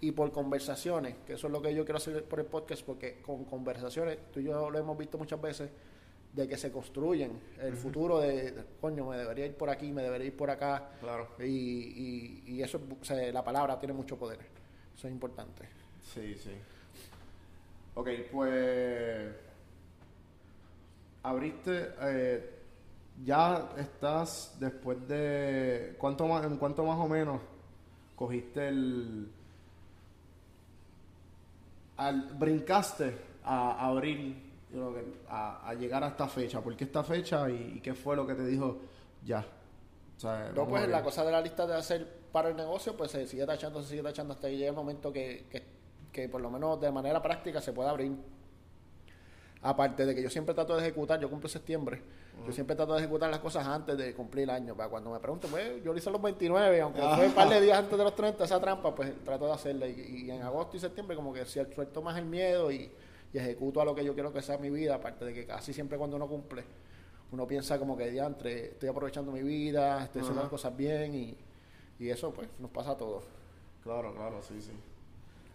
[0.00, 3.20] y por conversaciones, que eso es lo que yo quiero hacer por el podcast, porque
[3.22, 5.70] con conversaciones, tú y yo lo hemos visto muchas veces,
[6.32, 10.28] de que se construyen el futuro de, coño, me debería ir por aquí, me debería
[10.28, 10.90] ir por acá.
[11.00, 11.28] Claro.
[11.40, 14.38] Y, y, y eso, o sea, la palabra tiene mucho poder.
[14.96, 15.68] Eso es importante.
[16.12, 16.52] Sí, sí.
[17.94, 19.34] Ok, pues.
[21.22, 21.94] Abriste.
[22.00, 22.60] eh,
[23.24, 25.94] ya estás después de.
[25.98, 27.40] ¿Cuánto más, ¿En cuánto más o menos
[28.16, 29.30] cogiste el.
[31.96, 33.14] Al, brincaste
[33.44, 36.60] a, abril, yo creo que a, a llegar a esta fecha?
[36.60, 38.78] ¿Por qué esta fecha y, y qué fue lo que te dijo
[39.24, 39.44] ya?
[40.16, 43.10] O sea, No, pues la cosa de la lista de hacer para el negocio, pues
[43.10, 45.64] se sigue tachando, se sigue tachando hasta que llegue el momento que, que,
[46.12, 48.12] que por lo menos de manera práctica se pueda abrir.
[49.62, 52.02] Aparte de que yo siempre trato de ejecutar, yo cumplo en septiembre,
[52.46, 54.74] yo siempre trato de ejecutar las cosas antes de cumplir el año.
[54.74, 57.48] Para cuando me pregunten, pues yo lo hice a los 29, aunque fue un par
[57.50, 59.86] de días antes de los 30, esa trampa, pues trato de hacerla.
[59.86, 62.90] Y, y en agosto y septiembre, como que si suelto más el miedo y,
[63.32, 65.72] y ejecuto a lo que yo quiero que sea mi vida, aparte de que casi
[65.72, 66.64] siempre cuando uno cumple,
[67.32, 71.36] uno piensa como que diantre, estoy aprovechando mi vida, estoy haciendo las cosas bien y,
[71.98, 73.24] y eso pues nos pasa a todos.
[73.82, 74.72] Claro, claro, sí, sí.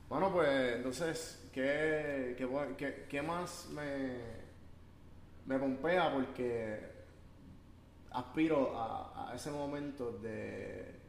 [0.09, 4.17] Bueno, pues entonces, ¿qué, qué, qué- qué más me,
[5.45, 6.11] me pompea?
[6.13, 6.79] Porque
[8.11, 10.99] aspiro a, a ese momento de,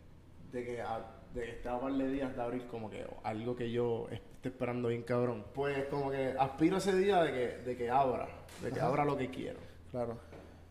[0.53, 3.71] de que a, de que a par de días de abril como que algo que
[3.71, 4.07] yo
[4.49, 5.45] esperando bien cabrón.
[5.55, 8.29] Pues como que aspiro ese día de que, de que abra,
[8.63, 9.59] de que abra lo que quiero.
[9.91, 10.19] Claro.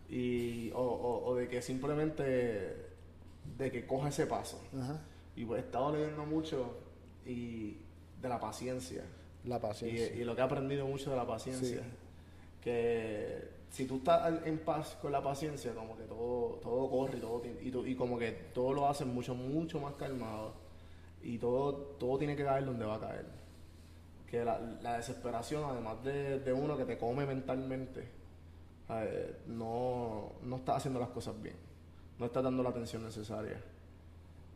[0.09, 2.93] Y, o, o, o de que simplemente
[3.57, 4.61] de que coja ese paso.
[4.77, 4.99] Ajá.
[5.35, 6.77] Y pues he estado leyendo mucho
[7.25, 7.77] y
[8.21, 9.03] de la paciencia.
[9.43, 10.13] La paciencia.
[10.15, 11.81] y lo que he aprendido mucho de la paciencia.
[11.81, 11.89] Sí.
[12.61, 17.21] Que si tú estás en paz con la paciencia, como que todo, todo corre y
[17.21, 20.53] todo, y, y como que todo lo haces mucho, mucho más calmado.
[21.21, 23.25] Y todo, todo tiene que caer donde va a caer.
[24.29, 28.07] Que la, la desesperación, además de, de uno que te come mentalmente,
[28.89, 31.55] eh, no, no estás haciendo las cosas bien.
[32.19, 33.61] No estás dando la atención necesaria.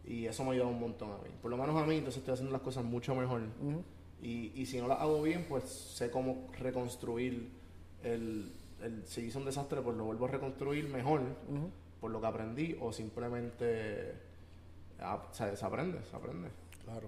[0.05, 1.29] Y eso me ha ayudado un montón a mí.
[1.41, 3.41] Por lo menos a mí, entonces estoy haciendo las cosas mucho mejor.
[4.21, 7.51] y, y si no las hago bien, pues sé cómo reconstruir
[8.03, 8.51] el,
[8.81, 9.05] el...
[9.05, 11.21] Si hice un desastre, pues lo vuelvo a reconstruir mejor
[12.01, 14.13] por lo que aprendí o simplemente...
[14.99, 16.49] ah, o sea, se aprende, se aprende.
[16.85, 17.07] Claro.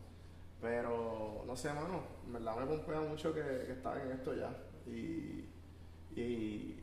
[0.62, 4.56] Pero, no sé, mano, en verdad me pompea mucho que, que estás en esto ya.
[4.86, 5.50] Y,
[6.16, 6.80] y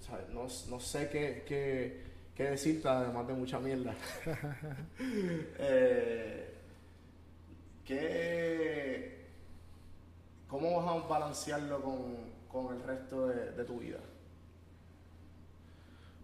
[0.00, 0.28] ¿sabes?
[0.30, 2.02] No, no sé qué, qué,
[2.34, 3.94] qué decirte, además de mucha mierda.
[5.58, 6.54] eh,
[7.84, 9.26] ¿qué,
[10.48, 12.16] ¿Cómo vas a balancearlo con,
[12.50, 13.98] con el resto de, de tu vida?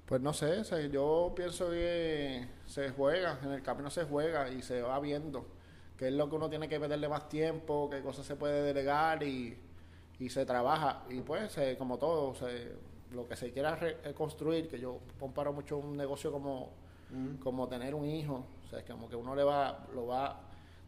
[0.07, 4.63] Pues no sé, o yo pienso que se juega, en el camino se juega y
[4.63, 5.47] se va viendo
[6.03, 9.23] qué es lo que uno tiene que meterle más tiempo, qué cosas se puede delegar
[9.23, 9.57] y,
[10.19, 11.05] y se trabaja.
[11.09, 12.73] Y pues, se- como todo, se-
[13.13, 16.71] lo que se quiera reconstruir, que yo comparo mucho un negocio como,
[17.45, 20.41] como tener un hijo, o sea, es como que uno le va, lo va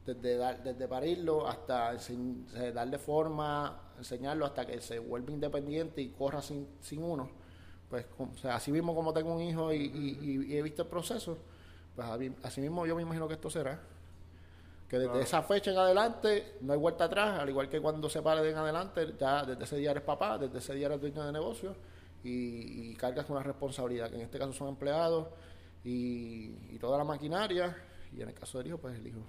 [0.04, 6.08] desde, dar, desde parirlo hasta eh, darle forma, enseñarlo hasta que se vuelva independiente y
[6.08, 7.28] corra sin, sin uno
[7.88, 10.62] pues com- o sea, así mismo como tengo un hijo y, y- y- y he
[10.62, 11.38] visto el proceso,
[11.94, 12.08] pues
[12.42, 13.78] así mismo yo me imagino que esto será.
[14.94, 18.22] Que desde esa fecha en adelante no hay vuelta atrás, al igual que cuando se
[18.22, 21.24] pare de en adelante, ya desde ese día eres papá, desde ese día eres dueño
[21.24, 21.74] de negocio
[22.22, 25.26] y, y cargas con una responsabilidad, que en este caso son empleados
[25.84, 27.76] y, y toda la maquinaria,
[28.16, 29.20] y en el caso del hijo, pues el hijo.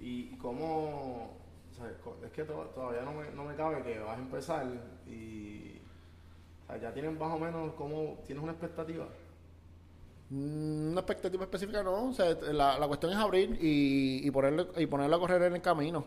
[0.00, 1.36] ¿Y cómo...?
[1.72, 4.20] o sea, co- es que to- todavía no me, no me cabe que vas a
[4.22, 4.66] empezar
[5.06, 5.78] y...
[6.64, 8.18] o sea, ya tienes más o menos cómo...
[8.26, 9.06] ¿Tienes una expectativa?
[10.30, 14.66] Mm, Una expectativa específica no, o sea, la, la cuestión es abrir y, y, ponerle,
[14.76, 16.04] y ponerlo a correr en el camino.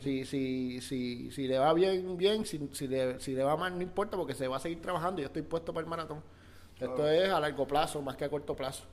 [0.00, 3.74] si, si, si, si le va bien, bien, si, si, le, si le va mal,
[3.76, 5.20] no importa porque se va a seguir trabajando.
[5.20, 6.22] Yo estoy puesto para el maratón.
[6.78, 8.84] Esto es a largo plazo, más que a corto plazo.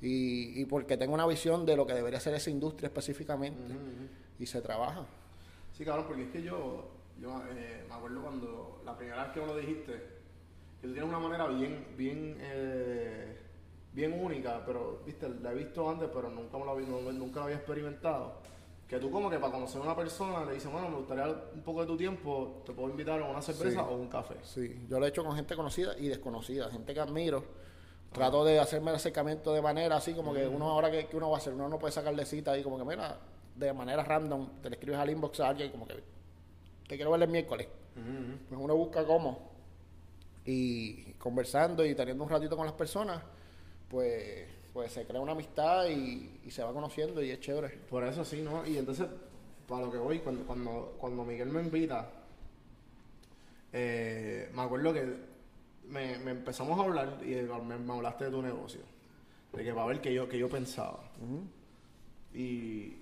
[0.00, 3.60] Y, y porque tengo una visión de lo que debería ser esa industria específicamente.
[4.38, 5.04] Y se trabaja.
[5.72, 6.88] Sí, cabrón, porque es que yo,
[7.20, 9.92] yo eh, me acuerdo cuando la primera vez que me lo dijiste,
[10.80, 13.36] que tú tienes una manera bien, bien, eh,
[13.96, 17.40] bien única, pero, viste, la he visto antes, pero nunca, me lo había, no- nunca
[17.40, 18.34] lo había experimentado.
[18.86, 21.62] Que tú como que para conocer a una persona le dices, bueno, me gustaría un
[21.62, 23.86] poco de tu tiempo, te puedo invitar a una cerveza Sí.
[23.90, 24.36] o un café.
[24.42, 27.42] Sí, yo lo he hecho con gente conocida y desconocida, gente que admiro.
[28.12, 31.30] Trato de hacerme el acercamiento de manera así, como que uno ahora que, que uno
[31.30, 33.18] va a hacer, uno no puede sacarle cita ahí, como que mira,
[33.56, 35.94] de manera random, te le escribes al inbox a alguien, como que
[36.86, 37.66] te quiero ver el miércoles.
[38.48, 39.50] Pues uno busca cómo.
[40.44, 43.20] Y conversando y teniendo un ratito con las personas,
[43.88, 47.68] pues, pues se crea una amistad y, y se va conociendo y es chévere.
[47.88, 48.66] Por eso sí, ¿no?
[48.66, 49.06] Y entonces,
[49.68, 52.08] para lo que voy, cuando, cuando, cuando Miguel me invita,
[53.72, 55.04] eh, me acuerdo que
[55.88, 58.80] me, me empezamos a hablar y me, me hablaste de tu negocio.
[59.52, 61.00] De que para ver qué yo, qué yo pensaba.
[62.34, 62.38] y,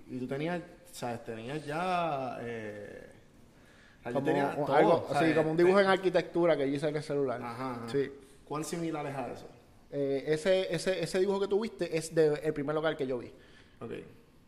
[0.08, 0.60] y tú tenías,
[0.92, 1.24] ¿sabes?
[1.24, 2.38] Tenías ya...
[2.40, 3.10] Eh,
[4.06, 5.22] o Como, tenía un- todo, algo, ¿sabes?
[5.30, 7.40] así, como un dibujo en arquitectura que yo hice en el celular.
[7.42, 7.88] Ajá, ajá.
[7.88, 8.12] Sí.
[8.46, 9.46] ¿Cuán similar es a eso?
[9.96, 13.32] Eh, ese, ese, ese dibujo que tuviste es del primer local que yo vi.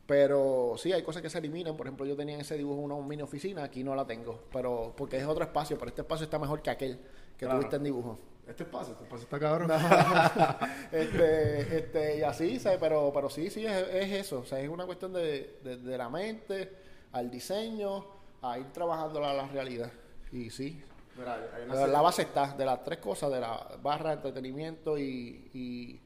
[0.07, 1.77] Pero sí, hay cosas que se eliminan.
[1.77, 4.45] Por ejemplo, yo tenía en ese dibujo una mini oficina, aquí no la tengo.
[4.53, 6.99] pero Porque es otro espacio, pero este espacio está mejor que aquel
[7.37, 7.59] que Claro.
[7.59, 8.19] tuviste en dibujo.
[8.47, 9.71] Este espacio, este espacio está cabrón.
[10.93, 12.79] este, este, y así, ¿sabes?
[12.81, 14.41] Pero, pero sí, sí, es, es eso.
[14.41, 16.71] O sea, es una cuestión de, de, de la mente
[17.13, 18.05] al diseño,
[18.43, 19.91] a ir trabajando la, la realidad.
[20.31, 20.81] Y sí,
[21.19, 25.51] Mira, hay una la, base está de las tres cosas, de la barra, entretenimiento y,
[25.55, 26.01] y,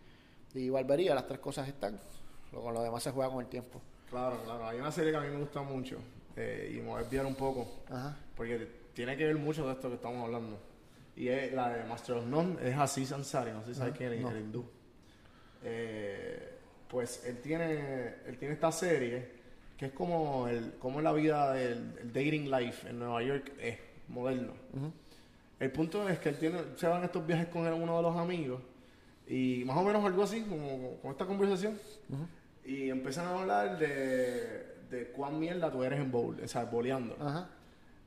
[0.55, 1.99] y barbería, las tres cosas están.
[2.53, 3.81] Lo, con lo demás se juega con el tiempo.
[4.09, 4.69] Claro, claro.
[4.69, 5.99] Hay una serie que a mí me gusta mucho
[6.37, 8.17] eh, y me voy a desviar un poco Ajá.
[8.37, 10.59] porque tiene que ver mucho de esto que estamos hablando.
[11.17, 14.13] Y es la de Master of None, es Aziz Ansari, no sé si sabes quién
[14.13, 14.31] es, no.
[14.31, 14.65] el hindú.
[15.63, 16.59] Eh,
[16.89, 19.41] pues él tiene, él tiene esta serie
[19.77, 23.79] que es como, el, como la vida del el dating life en Nueva York es
[24.11, 24.53] moderno.
[25.59, 28.17] El punto es que él tiene, se van estos viajes con él, uno de los
[28.17, 28.61] amigos
[29.31, 31.79] y más o menos algo así, como con esta conversación.
[32.65, 37.17] Y empiezan a hablar de, de cuán mierda tú eres en bowl, o sea, boleando.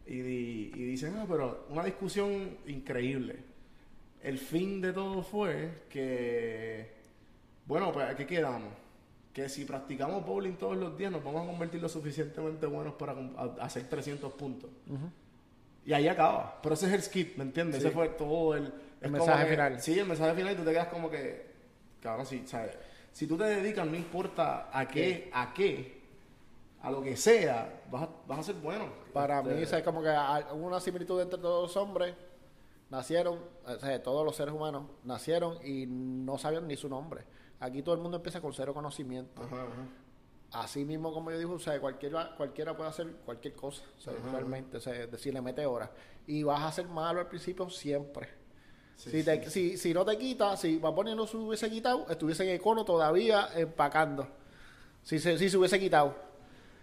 [0.05, 3.37] Y, y dicen, no, pero una discusión increíble.
[4.21, 6.91] El fin de todo fue que,
[7.65, 8.73] bueno, pues aquí quedamos.
[9.33, 13.15] Que si practicamos bowling todos los días nos vamos a convertir lo suficientemente buenos para
[13.61, 14.69] hacer 300 puntos.
[15.85, 16.59] Y ahí acaba.
[16.61, 17.81] Pero ese es el skit, ¿me entiendes?
[17.81, 17.87] Sí.
[17.87, 18.73] Ese fue todo el...
[19.01, 19.79] mensaje que- final.
[19.81, 21.51] Sí, el mensaje final y tú te quedas como que...
[22.01, 22.77] Cabrón, sí, ¿sabes?
[23.11, 26.01] Si tú te dedicas, no importa a qué, a qué,
[26.81, 28.85] a lo que sea, vas a, vas a ser bueno.
[29.13, 30.13] Para Este, mí, es como que
[30.53, 32.15] una similitud entre todos los hombres.
[32.89, 37.23] Nacieron, o sea, todos los seres humanos nacieron y no sabían ni su nombre.
[37.59, 39.41] Aquí todo el mundo empieza con cero conocimiento.
[39.41, 39.87] Ajá, ajá.
[40.53, 44.13] Así mismo, como yo digo, o sea, cualquiera, cualquiera puede hacer cualquier cosa, o sea,
[44.31, 45.89] realmente, o sea, decirle mete horas.
[46.27, 48.29] Y vas a ser malo al principio siempre.
[48.95, 52.43] Sí, si, te- si, si no te quitas, si va poniendo se hubiese quitado, estuviese
[52.43, 54.27] en el cono todavía empacando.
[55.01, 56.15] Si se, si se hubiese quitado.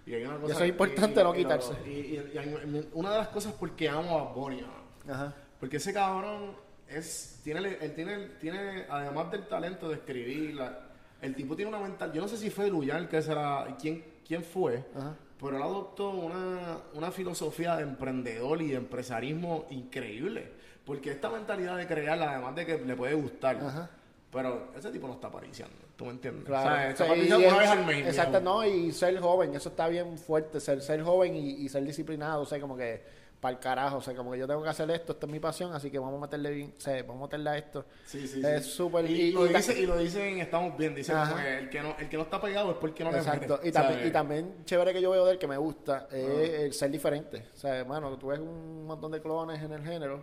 [0.04, 1.72] Y hay una Y eso es importante, no quitarse.
[1.88, 4.66] Y, hay- una de las cosas porque amo a Bonnie.
[5.08, 5.32] Ajá.
[5.60, 6.56] Porque ese cabrón
[6.88, 10.88] es, tiene, él tiene, tiene, además del talento de escribir, la-
[11.22, 14.42] el tipo tiene una mental, yo no sé si fue Luyan, que será, quién, quién
[14.44, 15.14] fue, Ajá.
[15.38, 20.52] pero él adoptó una, una filosofía de emprendedor y de empresarismo increíble.
[20.84, 23.90] Porque esta mentalidad de crearla, además de que le puede gustar, Ajá.
[24.32, 26.44] pero ese tipo no está apariciando, ¿tú me entiendes?
[26.46, 26.68] Claro.
[26.70, 28.06] O sea, está Sí, apariciando y una vez es- al mes.
[28.06, 31.84] Exacto, no, y ser joven, eso está bien fuerte, ser, ser joven y, y ser
[31.84, 34.68] disciplinado, o sea, como que para el carajo, o sea, como que yo tengo que
[34.68, 37.22] hacer esto, esto es mi pasión, así que vamos a meterle bien, o sea, vamos
[37.22, 37.86] a meterle a esto.
[38.04, 38.70] Sí, sí, Es sí.
[38.72, 41.96] súper- y, y- lo dice, y lo dicen, estamos bien, dicen que el que no,
[41.98, 44.92] el que no está pegado es porque no le Exacto, y también, y también chévere
[44.92, 47.46] que yo veo de él que me gusta es el ser diferente.
[47.54, 50.22] O sea, hermano, tú ves un montón de clones en el género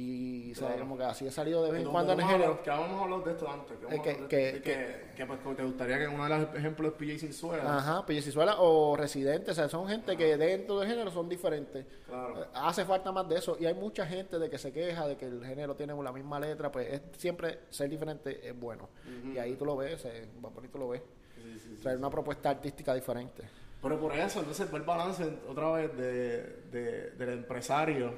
[0.00, 0.82] y o sea, Claro.
[0.82, 2.50] como que así he salido de vez en No, cuando en el vamos a género.
[2.52, 3.78] hablar- Que habíamos hablado de esto antes.
[3.78, 6.30] Que, vamos que- a de- que- de que, que, pues, te gustaría que uno de
[6.30, 7.76] los ejemplos es PJ Sinzuela.
[7.76, 11.84] Ajá, Pellecizuela o Residente, o sea, son gente que dentro del género son diferentes.
[12.06, 12.42] Claro.
[12.42, 15.16] Eh, Hace falta más de eso y hay mucha gente de que se queja de
[15.16, 18.88] que el género tiene la misma letra, pues es, siempre ser diferente es bueno.
[19.34, 21.02] Y ahí tú lo ves, va bonito lo ves.
[21.36, 21.82] Sí, sí, sí.
[21.82, 23.42] Traer una propuesta artística diferente.
[23.80, 26.42] Pero por eso, entonces, el balance otra vez de,
[26.72, 28.12] de- del empresario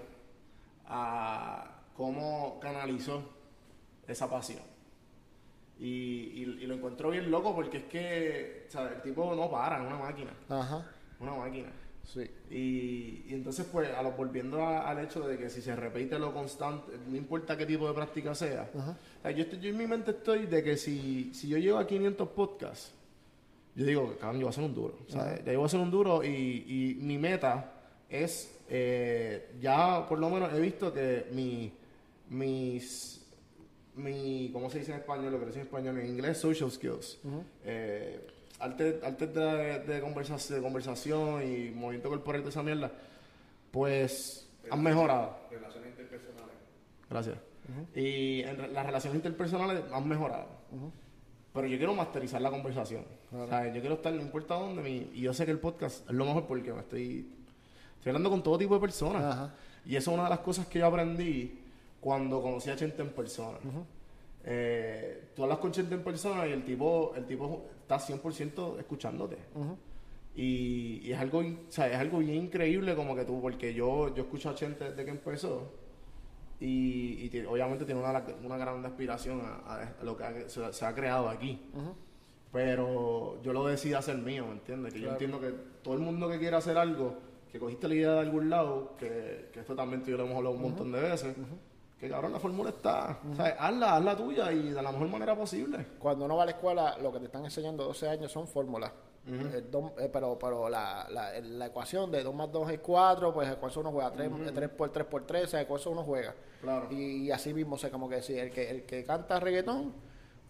[0.91, 3.23] a cómo canalizó
[4.07, 4.63] esa pasión.
[5.79, 8.93] Y, y- y lo encuentro bien loco porque es que ¿sabes?
[8.97, 10.31] el tipo no para, es una máquina.
[10.49, 10.87] Ajá,
[11.21, 11.71] Una máquina.
[12.05, 12.29] sí.
[12.51, 16.19] Y, y entonces, pues, a lo, volviendo a- al hecho de que si se repite
[16.19, 18.69] lo constante, no importa qué tipo de práctica sea.
[18.75, 21.79] O sea, yo, estoy- yo en mi mente estoy de que si, si yo llego
[21.79, 22.93] a 500 podcasts,
[23.75, 24.99] yo digo, cabrón, yo voy a hacer un duro.
[25.09, 25.45] ¿sabes?
[25.47, 27.73] Ya yo voy a hacer un duro y, y mi meta
[28.11, 31.73] es, eh, ya por lo menos he visto que mi,
[32.29, 33.25] mis,
[33.95, 35.33] mi, ¿cómo se dice en español?
[35.33, 37.19] Lo que dice en español, en inglés, social skills.
[37.65, 38.27] Eh,
[38.59, 42.93] artes artes de, de, conversa- de conversación y movimiento corporal y toda esa mierda,
[43.71, 45.37] pues han mejorado.
[45.51, 46.55] Relaciones interpersonales.
[47.09, 47.39] Gracias.
[47.95, 50.49] Y en re- las relaciones interpersonales han mejorado.
[51.53, 53.05] Pero yo quiero masterizar la conversación.
[53.33, 56.09] O sea, yo quiero estar, no importa dónde, mi- y yo sé que el podcast
[56.09, 57.29] es lo mejor porque me estoy,
[58.01, 59.23] estoy hablando con todo tipo de personas.
[59.25, 59.55] Ajá.
[59.87, 61.59] Y eso es una de las cosas que yo aprendí
[62.01, 63.59] cuando conocí a Chente en persona.
[64.45, 69.37] Eh, tú hablas con Chente en persona y el tipo, el tipo está 100% escuchándote.
[70.35, 74.15] Y, y es algo, o sea, es algo bien increíble como que tú, porque yo,
[74.15, 75.73] yo escucho a Chente desde que empezó
[76.61, 80.95] y, obviamente tiene una, una gran aspiración a, a lo que ha- se, se ha
[80.95, 81.61] creado aquí.
[82.53, 84.93] Pero yo lo decidí hacer mío, ¿me entiendes?
[84.93, 85.51] Que yo entiendo que
[85.83, 87.17] todo el mundo que quiera hacer algo,
[87.51, 90.25] que cogiste la idea de algún lado, que, que esto también tú y yo lo
[90.25, 91.35] hemos hablado un montón de veces,
[91.99, 93.19] que cabrón, la fórmula está.
[93.31, 95.85] O sea, hazla, hazla tuya y de la mejor manera posible.
[95.99, 98.93] Cuando uno va a la escuela, lo que te están enseñando 12 años son fórmulas.
[99.71, 103.55] Dos- eh, pero pero la, la, la ecuación de 2 más 2 es 4, pues
[103.57, 106.35] con eso uno juega 3, por 3 por 3, o sea, con eso uno juega.
[106.63, 106.89] Claro.
[106.91, 109.93] Y, y así mismo, o sea, como que si el que, el que canta reggaetón,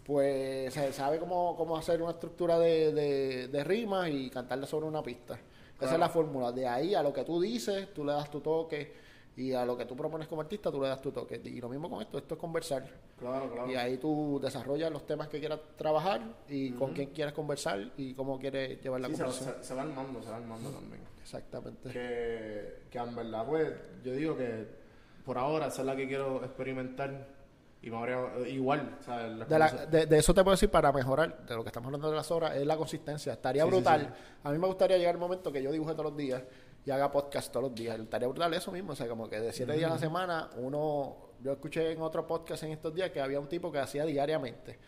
[0.04, 4.86] pues se sabe cómo, cómo hacer una estructura de, de, de rimas y cantarla sobre
[4.86, 5.38] una pista.
[5.80, 6.52] Esa es la fórmula.
[6.52, 9.10] De ahí a lo que tú dices, tú le das tu toque.
[9.36, 11.40] Y a lo que tú propones como artista, tú le das tu toque.
[11.44, 12.84] Y lo mismo con esto, esto es conversar.
[13.18, 13.70] Claro, claro.
[13.70, 18.12] Y ahí tú desarrollas los temas que quieras trabajar y con quién quieres conversar y
[18.14, 19.54] cómo quieres llevar la Sí, se, conversación.
[19.62, 21.00] se- se va armando, se va armando también.
[21.22, 21.90] Exactamente.
[21.90, 23.72] Que, que en verdad, pues,
[24.04, 24.66] yo digo que
[25.24, 27.39] por ahora esa es la que quiero experimentar.
[27.82, 30.54] Y me habría, igual, o sea, la De, la- conversa- de- de eso te puedo
[30.54, 33.32] decir para mejorar, de lo que estamos hablando de las horas, es la consistencia.
[33.32, 34.14] Estaría Sí, brutal.
[34.14, 34.22] sí.
[34.44, 36.42] A mí me gustaría llegar al momento que yo dibuje todos los días
[36.84, 37.98] y haga podcast todos los días.
[37.98, 38.92] Estaría brutal eso mismo.
[38.92, 41.16] O sea, como que de siete días a la semana, uno.
[41.42, 44.78] Yo escuché en otro podcast en estos días que había un tipo que hacía diariamente,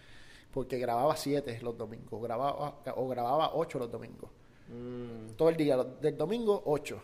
[0.51, 4.29] porque grababa siete los domingos, grababa, o grababa ocho los domingos.
[4.69, 5.29] Mm.
[5.37, 7.01] Todo el día, del domingo, ocho.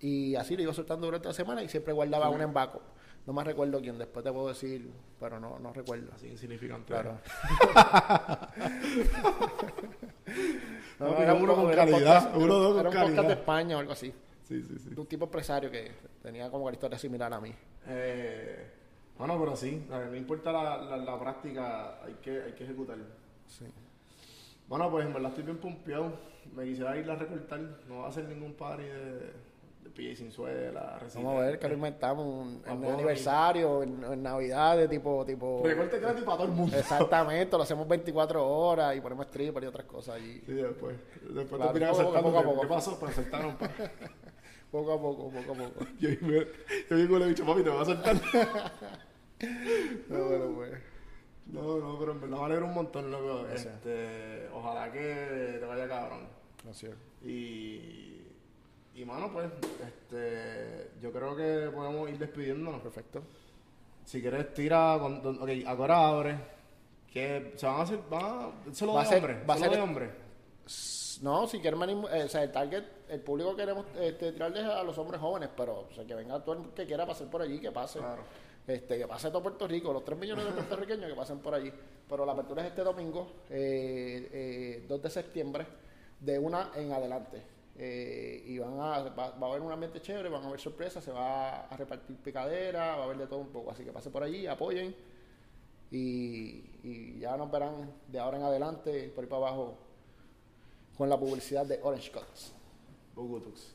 [0.00, 2.82] Y así lo iba soltando durante la semana y siempre guardaba un en backup.
[3.26, 6.10] No me recuerdo quién, después te puedo decir, pero no, no recuerdo.
[6.14, 6.86] Así insignificante.
[6.92, 7.18] Claro.
[10.98, 13.38] No, pero uno con calidad, uno dos con era un podcast de calidad.
[13.38, 14.12] España o algo así.
[14.44, 14.90] Sí, sí, sí.
[14.90, 15.92] de un tipo empresario que
[16.22, 17.54] tenía como una historia similar a mí.
[17.86, 18.70] Eh,
[19.16, 22.98] bueno, pero sí, a no importa la, la, la práctica, hay que, hay que ejecutar.
[23.46, 23.64] Sí.
[24.68, 26.12] Bueno, pues en verdad estoy bien pompeado.
[26.54, 27.60] Me quisiera ir a recortar.
[27.88, 29.32] No va a hacer ningún party de,
[29.82, 30.98] de pilla y sin suela.
[31.14, 32.92] Vamos a ver que lo inventamos un- en Vamos.
[32.94, 35.62] aniversario, en, en Navidad, de tipo, tipo.
[35.64, 36.76] Recorte gratis para todo el mundo.
[36.76, 40.40] Exactamente, lo hacemos 24 horas y ponemos stripper y otras cosas allí.
[40.46, 40.96] Sí, después.
[41.22, 42.60] Después Claro, te miran poco a poco, a poco.
[42.62, 42.98] ¿Qué pasó?
[43.00, 43.56] Pues saltaron.
[43.56, 43.70] pa.
[44.70, 45.84] Poco a poco, poco a poco.
[45.98, 46.42] Yo, yo,
[46.88, 48.16] yo digo, le he dicho, papi, te voy a saltar.
[50.08, 50.70] Pero bueno, pues.
[51.46, 53.48] No, no, pero en verdad me alegra un montón, loco.
[53.48, 56.28] Este, ojalá que te vaya cabrón.
[56.70, 56.94] Así es.
[57.26, 58.09] Y,
[59.00, 59.50] y mano, pues,
[59.86, 62.80] este, yo creo que podemos ir despidiéndonos.
[62.82, 63.22] Perfecto.
[64.04, 64.96] Si quieres, tira.
[65.00, 66.36] Con, don- ok, ahora abre.
[67.12, 67.98] Que se van a hacer.
[68.10, 69.44] Van a, solo Va a de ser- hombre.
[69.44, 70.10] va a solo ser- de hombre.
[71.22, 74.64] No, si quieren venir, eh, o sea, el target, el público que queremos este, tirarles
[74.64, 77.42] a los hombres jóvenes, pero o sea, que venga todo el que quiera pasar por
[77.42, 77.98] allí, que pase.
[77.98, 78.22] Claro.
[78.66, 81.72] Este, que pase todo Puerto Rico, los 3 millones de puertorriqueños que pasen por allí.
[82.08, 85.66] Pero la apertura es este domingo, eh, eh, 2 de septiembre,
[86.20, 87.42] de una en adelante.
[87.82, 91.10] Eh, y van a, va, a haber un ambiente chévere, van a haber sorpresas, se
[91.10, 93.70] va a repartir picadera, va a haber de todo un poco.
[93.70, 94.94] Así que pase por allí, apoyen
[95.90, 99.78] y, y ya nos verán de ahora en adelante, por ahí para abajo,
[100.94, 102.52] con la publicidad de Orange Cuts.
[103.14, 103.74] Bogotux.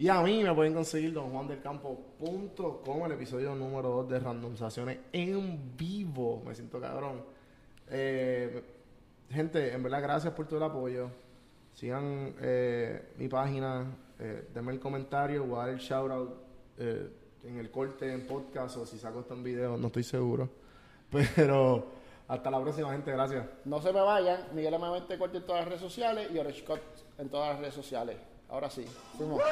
[0.00, 6.42] Y a mí me pueden conseguir donjuandelcampo.com, el episodio número 2 de randomizaciones en vivo.
[6.44, 7.22] Me siento cabrón.
[7.88, 8.64] Eh,
[9.30, 11.08] gente, en verdad, gracias por todo el apoyo.
[11.74, 13.84] Sigan eh, mi página,
[14.18, 16.30] eh, denme el comentario, voy a dar el shoutout
[16.78, 17.10] eh,
[17.42, 20.48] en el corte, en podcast o si saco esto en video, no estoy seguro.
[21.10, 21.86] Pero
[22.28, 23.44] hasta la próxima, gente, gracias.
[23.64, 24.86] No se me vayan, Miguel M.
[25.18, 26.64] Corte en todas las redes sociales y Orange
[27.18, 28.16] en todas las redes sociales.
[28.48, 28.84] Ahora sí,
[29.16, 29.42] fuimos.